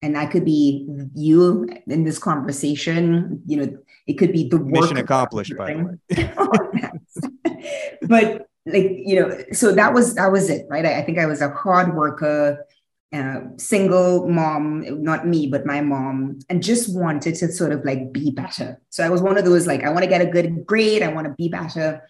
And 0.00 0.14
that 0.14 0.30
could 0.30 0.44
be 0.44 0.88
you 1.14 1.68
in 1.86 2.04
this 2.04 2.18
conversation. 2.18 3.42
You 3.46 3.56
know, 3.56 3.78
it 4.06 4.14
could 4.14 4.32
be 4.32 4.48
the 4.48 4.58
mission 4.58 4.96
accomplished, 4.96 5.56
by 5.56 5.74
the 5.74 5.98
way. 6.14 7.98
but 8.02 8.46
like 8.64 8.92
you 9.04 9.20
know, 9.20 9.44
so 9.52 9.72
that 9.72 9.92
was 9.92 10.14
that 10.14 10.30
was 10.30 10.50
it, 10.50 10.66
right? 10.70 10.86
I, 10.86 11.00
I 11.00 11.02
think 11.02 11.18
I 11.18 11.26
was 11.26 11.40
a 11.40 11.50
hard 11.50 11.96
worker, 11.96 12.64
uh, 13.12 13.40
single 13.56 14.28
mom, 14.28 15.02
not 15.02 15.26
me, 15.26 15.48
but 15.48 15.66
my 15.66 15.80
mom, 15.80 16.38
and 16.48 16.62
just 16.62 16.94
wanted 16.94 17.34
to 17.36 17.50
sort 17.50 17.72
of 17.72 17.84
like 17.84 18.12
be 18.12 18.30
better. 18.30 18.80
So 18.90 19.04
I 19.04 19.08
was 19.08 19.20
one 19.20 19.36
of 19.36 19.44
those 19.44 19.66
like, 19.66 19.82
I 19.82 19.90
want 19.90 20.04
to 20.04 20.08
get 20.08 20.20
a 20.20 20.26
good 20.26 20.64
grade, 20.64 21.02
I 21.02 21.12
want 21.12 21.26
to 21.26 21.34
be 21.34 21.48
better 21.48 22.02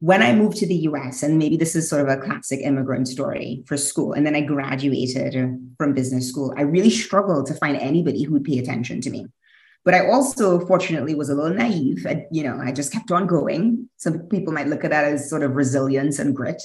when 0.00 0.22
I 0.22 0.34
moved 0.34 0.56
to 0.58 0.66
the 0.66 0.88
US, 0.88 1.22
and 1.22 1.38
maybe 1.38 1.58
this 1.58 1.76
is 1.76 1.88
sort 1.88 2.00
of 2.00 2.08
a 2.08 2.20
classic 2.20 2.60
immigrant 2.60 3.06
story 3.06 3.62
for 3.66 3.76
school, 3.76 4.14
and 4.14 4.26
then 4.26 4.34
I 4.34 4.40
graduated 4.40 5.34
from 5.76 5.92
business 5.92 6.26
school, 6.26 6.54
I 6.56 6.62
really 6.62 6.90
struggled 6.90 7.46
to 7.46 7.54
find 7.54 7.76
anybody 7.76 8.22
who 8.22 8.32
would 8.32 8.44
pay 8.44 8.58
attention 8.58 9.02
to 9.02 9.10
me. 9.10 9.26
But 9.84 9.94
I 9.94 10.08
also, 10.08 10.66
fortunately, 10.66 11.14
was 11.14 11.28
a 11.28 11.34
little 11.34 11.56
naive. 11.56 12.06
I, 12.06 12.26
you 12.30 12.42
know, 12.42 12.58
I 12.62 12.72
just 12.72 12.92
kept 12.92 13.10
on 13.10 13.26
going. 13.26 13.90
Some 13.98 14.20
people 14.20 14.54
might 14.54 14.68
look 14.68 14.84
at 14.84 14.90
that 14.90 15.04
as 15.04 15.28
sort 15.28 15.42
of 15.42 15.54
resilience 15.54 16.18
and 16.18 16.34
grit. 16.34 16.62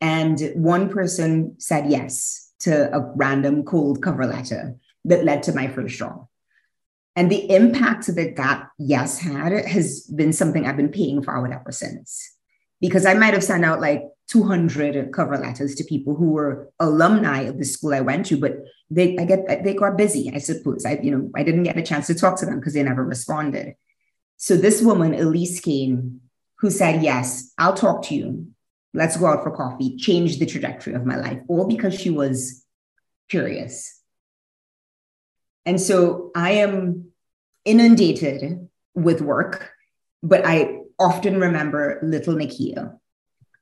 And 0.00 0.40
one 0.54 0.88
person 0.88 1.56
said 1.58 1.90
yes 1.90 2.52
to 2.60 2.94
a 2.94 3.00
random 3.16 3.64
cold 3.64 4.02
cover 4.02 4.26
letter 4.26 4.76
that 5.04 5.24
led 5.24 5.42
to 5.44 5.54
my 5.54 5.68
first 5.68 5.96
job. 5.96 6.26
And 7.16 7.30
the 7.30 7.54
impact 7.54 8.06
that 8.06 8.36
that 8.36 8.68
yes 8.78 9.18
had 9.18 9.52
has 9.66 10.02
been 10.02 10.32
something 10.32 10.66
I've 10.66 10.76
been 10.76 10.88
paying 10.88 11.22
forward 11.22 11.52
ever 11.52 11.72
since 11.72 12.32
because 12.82 13.06
I 13.06 13.14
might 13.14 13.32
have 13.32 13.44
sent 13.44 13.64
out 13.64 13.80
like 13.80 14.02
200 14.28 15.12
cover 15.12 15.38
letters 15.38 15.74
to 15.76 15.84
people 15.84 16.14
who 16.14 16.32
were 16.32 16.68
alumni 16.78 17.42
of 17.42 17.58
the 17.58 17.64
school 17.64 17.94
I 17.94 18.00
went 18.00 18.26
to, 18.26 18.36
but 18.36 18.56
they 18.90 19.16
I 19.16 19.24
get 19.24 19.64
they 19.64 19.72
got 19.72 19.96
busy, 19.96 20.30
I 20.34 20.38
suppose. 20.38 20.84
I 20.84 20.98
you 21.02 21.16
know 21.16 21.30
I 21.34 21.44
didn't 21.44 21.62
get 21.62 21.78
a 21.78 21.82
chance 21.82 22.08
to 22.08 22.14
talk 22.14 22.38
to 22.40 22.46
them 22.46 22.58
because 22.58 22.74
they 22.74 22.82
never 22.82 23.04
responded. 23.04 23.76
So 24.36 24.56
this 24.56 24.82
woman, 24.82 25.14
Elise 25.14 25.60
Kane, 25.60 26.20
who 26.58 26.68
said, 26.68 27.02
Yes, 27.02 27.52
I'll 27.58 27.74
talk 27.74 28.02
to 28.06 28.14
you. 28.14 28.48
Let's 28.92 29.16
go 29.16 29.26
out 29.26 29.42
for 29.42 29.56
coffee, 29.56 29.96
changed 29.96 30.40
the 30.40 30.46
trajectory 30.46 30.94
of 30.94 31.06
my 31.06 31.16
life, 31.16 31.38
all 31.48 31.66
because 31.66 31.98
she 31.98 32.10
was 32.10 32.64
curious. 33.28 34.00
And 35.64 35.80
so 35.80 36.30
I 36.34 36.52
am 36.52 37.12
inundated 37.64 38.68
with 38.94 39.20
work, 39.20 39.70
but 40.22 40.44
I 40.44 40.81
often 41.02 41.40
remember 41.40 41.98
little 42.02 42.34
Nikia, 42.34 42.96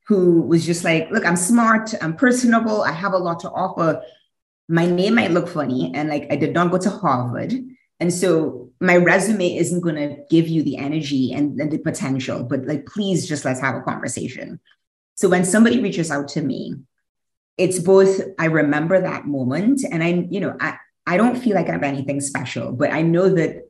who 0.06 0.42
was 0.42 0.66
just 0.66 0.84
like, 0.84 1.10
look, 1.10 1.24
I'm 1.24 1.36
smart, 1.36 1.94
I'm 2.02 2.14
personable, 2.16 2.82
I 2.82 2.92
have 2.92 3.12
a 3.12 3.18
lot 3.18 3.40
to 3.40 3.50
offer. 3.50 4.02
My 4.68 4.86
name 4.86 5.14
might 5.14 5.30
look 5.30 5.48
funny, 5.48 5.92
and 5.94 6.08
like 6.08 6.26
I 6.30 6.36
did 6.36 6.54
not 6.54 6.70
go 6.70 6.78
to 6.78 6.90
Harvard. 6.90 7.52
And 7.98 8.12
so 8.12 8.70
my 8.80 8.96
resume 8.96 9.56
isn't 9.56 9.80
going 9.80 9.96
to 9.96 10.16
give 10.30 10.48
you 10.48 10.62
the 10.62 10.78
energy 10.78 11.32
and, 11.32 11.60
and 11.60 11.70
the 11.70 11.78
potential, 11.78 12.44
but 12.44 12.64
like, 12.66 12.86
please 12.86 13.28
just 13.28 13.44
let's 13.44 13.60
have 13.60 13.74
a 13.74 13.82
conversation. 13.82 14.58
So 15.16 15.28
when 15.28 15.44
somebody 15.44 15.80
reaches 15.80 16.10
out 16.10 16.28
to 16.28 16.40
me, 16.40 16.76
it's 17.58 17.78
both 17.78 18.20
I 18.38 18.46
remember 18.46 19.00
that 19.00 19.26
moment 19.26 19.84
and 19.90 20.02
I, 20.02 20.26
you 20.30 20.40
know, 20.40 20.56
I, 20.60 20.78
I 21.06 21.18
don't 21.18 21.36
feel 21.36 21.54
like 21.54 21.68
I 21.68 21.72
have 21.72 21.82
anything 21.82 22.20
special, 22.22 22.72
but 22.72 22.90
I 22.90 23.02
know 23.02 23.28
that 23.28 23.69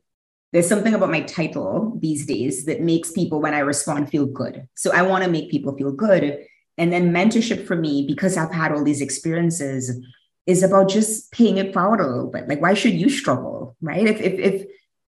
there's 0.53 0.69
something 0.69 0.95
about 0.95 1.11
my 1.11 1.21
title 1.23 1.97
these 2.01 2.27
days 2.27 2.65
that 2.65 2.81
makes 2.81 3.13
people 3.13 3.41
when 3.41 3.55
I 3.55 3.61
respond 3.61 4.11
feel 4.11 4.27
good. 4.27 4.67
So 4.75 4.91
I 4.93 5.03
want 5.03 5.25
to 5.25 5.31
make 5.31 5.51
people 5.51 5.77
feel 5.77 5.93
good. 5.93 6.45
And 6.77 6.93
then 6.93 7.13
mentorship 7.13 7.67
for 7.67 7.77
me, 7.77 8.07
because 8.07 8.37
I've 8.37 8.53
had 8.53 8.73
all 8.73 8.83
these 8.83 9.01
experiences, 9.01 10.01
is 10.47 10.63
about 10.63 10.89
just 10.89 11.31
paying 11.31 11.59
it 11.59 11.73
forward 11.73 12.01
a 12.01 12.07
little 12.07 12.31
bit. 12.31 12.49
Like, 12.49 12.61
why 12.61 12.75
should 12.75 12.95
you 12.95 13.09
struggle? 13.09 13.77
Right? 13.81 14.07
If 14.07 14.21
if 14.21 14.39
if 14.39 14.67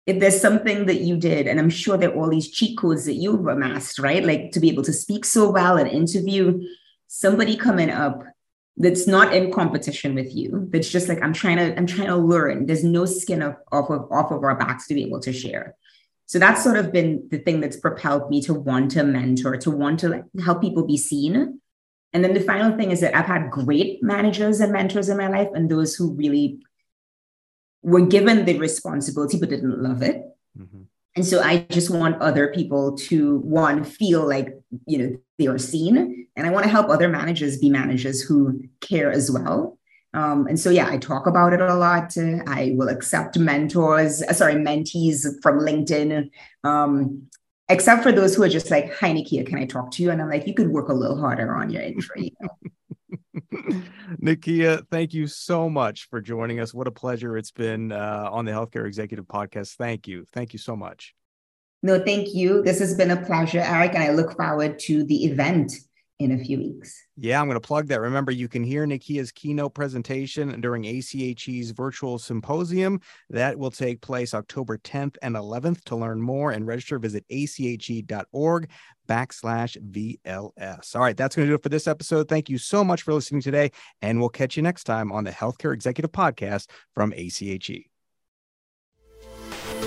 if 0.06 0.20
there's 0.20 0.40
something 0.40 0.86
that 0.86 1.00
you 1.00 1.16
did, 1.16 1.46
and 1.46 1.58
I'm 1.58 1.70
sure 1.70 1.96
there 1.96 2.10
are 2.10 2.14
all 2.14 2.28
these 2.28 2.50
cheat 2.50 2.78
codes 2.78 3.06
that 3.06 3.14
you've 3.14 3.46
amassed, 3.46 3.98
right? 3.98 4.24
Like 4.24 4.52
to 4.52 4.60
be 4.60 4.68
able 4.68 4.82
to 4.84 4.92
speak 4.92 5.24
so 5.24 5.50
well 5.50 5.78
and 5.78 5.88
interview 5.88 6.60
somebody 7.06 7.56
coming 7.56 7.90
up 7.90 8.22
that's 8.76 9.06
not 9.06 9.32
in 9.32 9.52
competition 9.52 10.14
with 10.14 10.34
you 10.34 10.68
that's 10.72 10.88
just 10.88 11.08
like 11.08 11.22
i'm 11.22 11.32
trying 11.32 11.56
to 11.56 11.76
i'm 11.76 11.86
trying 11.86 12.08
to 12.08 12.16
learn. 12.16 12.66
There's 12.66 12.84
no 12.84 13.04
skin 13.04 13.42
of, 13.42 13.56
off 13.70 13.90
of 13.90 14.10
off 14.10 14.30
of 14.32 14.42
our 14.42 14.56
backs 14.56 14.86
to 14.88 14.94
be 14.94 15.04
able 15.04 15.20
to 15.20 15.32
share. 15.32 15.76
So 16.26 16.38
that's 16.38 16.64
sort 16.64 16.78
of 16.78 16.90
been 16.90 17.28
the 17.30 17.38
thing 17.38 17.60
that's 17.60 17.76
propelled 17.76 18.30
me 18.30 18.40
to 18.42 18.54
want 18.54 18.92
to 18.92 19.04
mentor 19.04 19.56
to 19.58 19.70
want 19.70 20.00
to 20.00 20.08
like 20.08 20.24
help 20.42 20.62
people 20.62 20.86
be 20.86 20.96
seen. 20.96 21.60
And 22.12 22.24
then 22.24 22.34
the 22.34 22.40
final 22.40 22.76
thing 22.76 22.90
is 22.90 23.00
that 23.00 23.16
i've 23.16 23.26
had 23.26 23.50
great 23.50 24.02
managers 24.02 24.60
and 24.60 24.72
mentors 24.72 25.08
in 25.08 25.16
my 25.16 25.28
life 25.28 25.48
and 25.54 25.70
those 25.70 25.94
who 25.94 26.14
really 26.14 26.60
were 27.82 28.06
given 28.06 28.44
the 28.44 28.58
responsibility 28.58 29.38
but 29.38 29.50
didn't 29.50 29.82
love 29.82 30.02
it. 30.02 30.22
Mm-hmm. 30.58 30.82
And 31.16 31.24
so 31.24 31.40
I 31.40 31.66
just 31.70 31.90
want 31.90 32.20
other 32.20 32.52
people 32.52 32.96
to 32.96 33.38
one 33.38 33.84
feel 33.84 34.26
like 34.26 34.48
you 34.86 34.98
know 34.98 35.16
they 35.38 35.46
are 35.46 35.58
seen, 35.58 36.26
and 36.36 36.46
I 36.46 36.50
want 36.50 36.64
to 36.64 36.70
help 36.70 36.88
other 36.88 37.08
managers 37.08 37.58
be 37.58 37.70
managers 37.70 38.20
who 38.20 38.62
care 38.80 39.12
as 39.12 39.30
well. 39.30 39.78
Um, 40.12 40.46
and 40.46 40.58
so 40.58 40.70
yeah, 40.70 40.88
I 40.88 40.98
talk 40.98 41.26
about 41.26 41.52
it 41.52 41.60
a 41.60 41.74
lot. 41.74 42.16
I 42.46 42.72
will 42.76 42.88
accept 42.88 43.38
mentors, 43.38 44.22
uh, 44.22 44.32
sorry, 44.32 44.54
mentees 44.54 45.26
from 45.42 45.58
LinkedIn. 45.58 46.30
Um, 46.62 47.26
except 47.68 48.02
for 48.02 48.12
those 48.12 48.34
who 48.34 48.42
are 48.42 48.48
just 48.48 48.70
like, 48.70 48.94
"Hi, 48.94 49.12
Nikia, 49.12 49.46
can 49.46 49.58
I 49.58 49.66
talk 49.66 49.90
to 49.92 50.02
you?" 50.02 50.10
And 50.10 50.20
I'm 50.20 50.28
like, 50.28 50.46
"You 50.46 50.54
could 50.54 50.70
work 50.70 50.88
a 50.88 50.94
little 50.94 51.18
harder 51.18 51.54
on 51.54 51.70
your 51.70 51.82
intro." 51.82 52.16
You 52.16 52.30
know? 52.40 52.48
Nikia, 54.22 54.86
thank 54.90 55.14
you 55.14 55.26
so 55.26 55.68
much 55.68 56.08
for 56.08 56.20
joining 56.20 56.60
us. 56.60 56.74
What 56.74 56.86
a 56.86 56.90
pleasure 56.90 57.36
it's 57.36 57.50
been 57.50 57.92
uh, 57.92 58.28
on 58.30 58.44
the 58.44 58.52
Healthcare 58.52 58.86
Executive 58.86 59.26
Podcast. 59.26 59.76
Thank 59.76 60.06
you. 60.08 60.24
Thank 60.32 60.52
you 60.52 60.58
so 60.58 60.76
much. 60.76 61.14
No, 61.82 62.02
thank 62.02 62.34
you. 62.34 62.62
This 62.62 62.78
has 62.78 62.94
been 62.94 63.10
a 63.10 63.24
pleasure, 63.24 63.60
Eric, 63.60 63.94
and 63.94 64.02
I 64.02 64.10
look 64.10 64.36
forward 64.36 64.78
to 64.80 65.04
the 65.04 65.24
event 65.24 65.72
in 66.18 66.32
a 66.32 66.38
few 66.38 66.58
weeks. 66.58 67.06
Yeah, 67.16 67.40
I'm 67.40 67.48
going 67.48 67.60
to 67.60 67.66
plug 67.66 67.88
that. 67.88 68.00
Remember, 68.00 68.30
you 68.30 68.48
can 68.48 68.62
hear 68.62 68.86
Nikia's 68.86 69.32
keynote 69.32 69.74
presentation 69.74 70.60
during 70.60 70.84
ACHE's 70.84 71.72
virtual 71.72 72.18
symposium. 72.18 73.00
That 73.30 73.58
will 73.58 73.70
take 73.70 74.00
place 74.00 74.34
October 74.34 74.78
10th 74.78 75.16
and 75.22 75.34
11th. 75.34 75.84
To 75.84 75.96
learn 75.96 76.20
more 76.20 76.52
and 76.52 76.66
register, 76.66 76.98
visit 76.98 77.24
ache.org 77.30 78.68
backslash 79.08 79.76
VLS. 79.90 80.96
All 80.96 81.02
right, 81.02 81.16
that's 81.16 81.36
going 81.36 81.46
to 81.46 81.50
do 81.50 81.56
it 81.56 81.62
for 81.62 81.68
this 81.68 81.86
episode. 81.86 82.28
Thank 82.28 82.48
you 82.48 82.58
so 82.58 82.84
much 82.84 83.02
for 83.02 83.12
listening 83.12 83.42
today, 83.42 83.70
and 84.00 84.20
we'll 84.20 84.28
catch 84.28 84.56
you 84.56 84.62
next 84.62 84.84
time 84.84 85.12
on 85.12 85.24
the 85.24 85.30
Healthcare 85.30 85.74
Executive 85.74 86.12
Podcast 86.12 86.68
from 86.94 87.12
ACHE. 87.12 87.90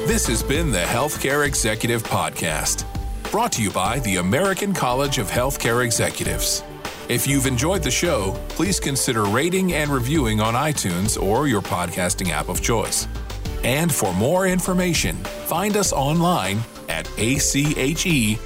This 0.06 0.28
has 0.28 0.44
been 0.44 0.72
the 0.72 0.84
Healthcare 0.84 1.46
Executive 1.46 2.04
Podcast, 2.04 2.86
brought 3.32 3.52
to 3.54 3.62
you 3.62 3.72
by 3.72 4.00
the 4.00 4.18
American 4.18 4.74
College 4.74 5.18
of 5.18 5.30
Healthcare 5.30 5.84
Executives. 5.84 6.63
If 7.10 7.28
you've 7.28 7.46
enjoyed 7.46 7.84
the 7.84 7.92
show, 7.92 8.40
please 8.50 8.80
consider 8.80 9.24
rating 9.26 9.74
and 9.74 9.90
reviewing 9.92 10.40
on 10.40 10.54
iTunes 10.54 11.22
or 11.22 11.48
your 11.48 11.62
podcasting 11.62 12.30
app 12.30 12.50
of 12.50 12.62
choice. 12.62 13.08
And 13.63 13.94
for 13.94 14.13
more 14.13 14.48
information, 14.48 15.16
find 15.46 15.76
us 15.78 15.92
online 15.92 16.60
at 16.90 17.10
ache.org. 17.18 18.38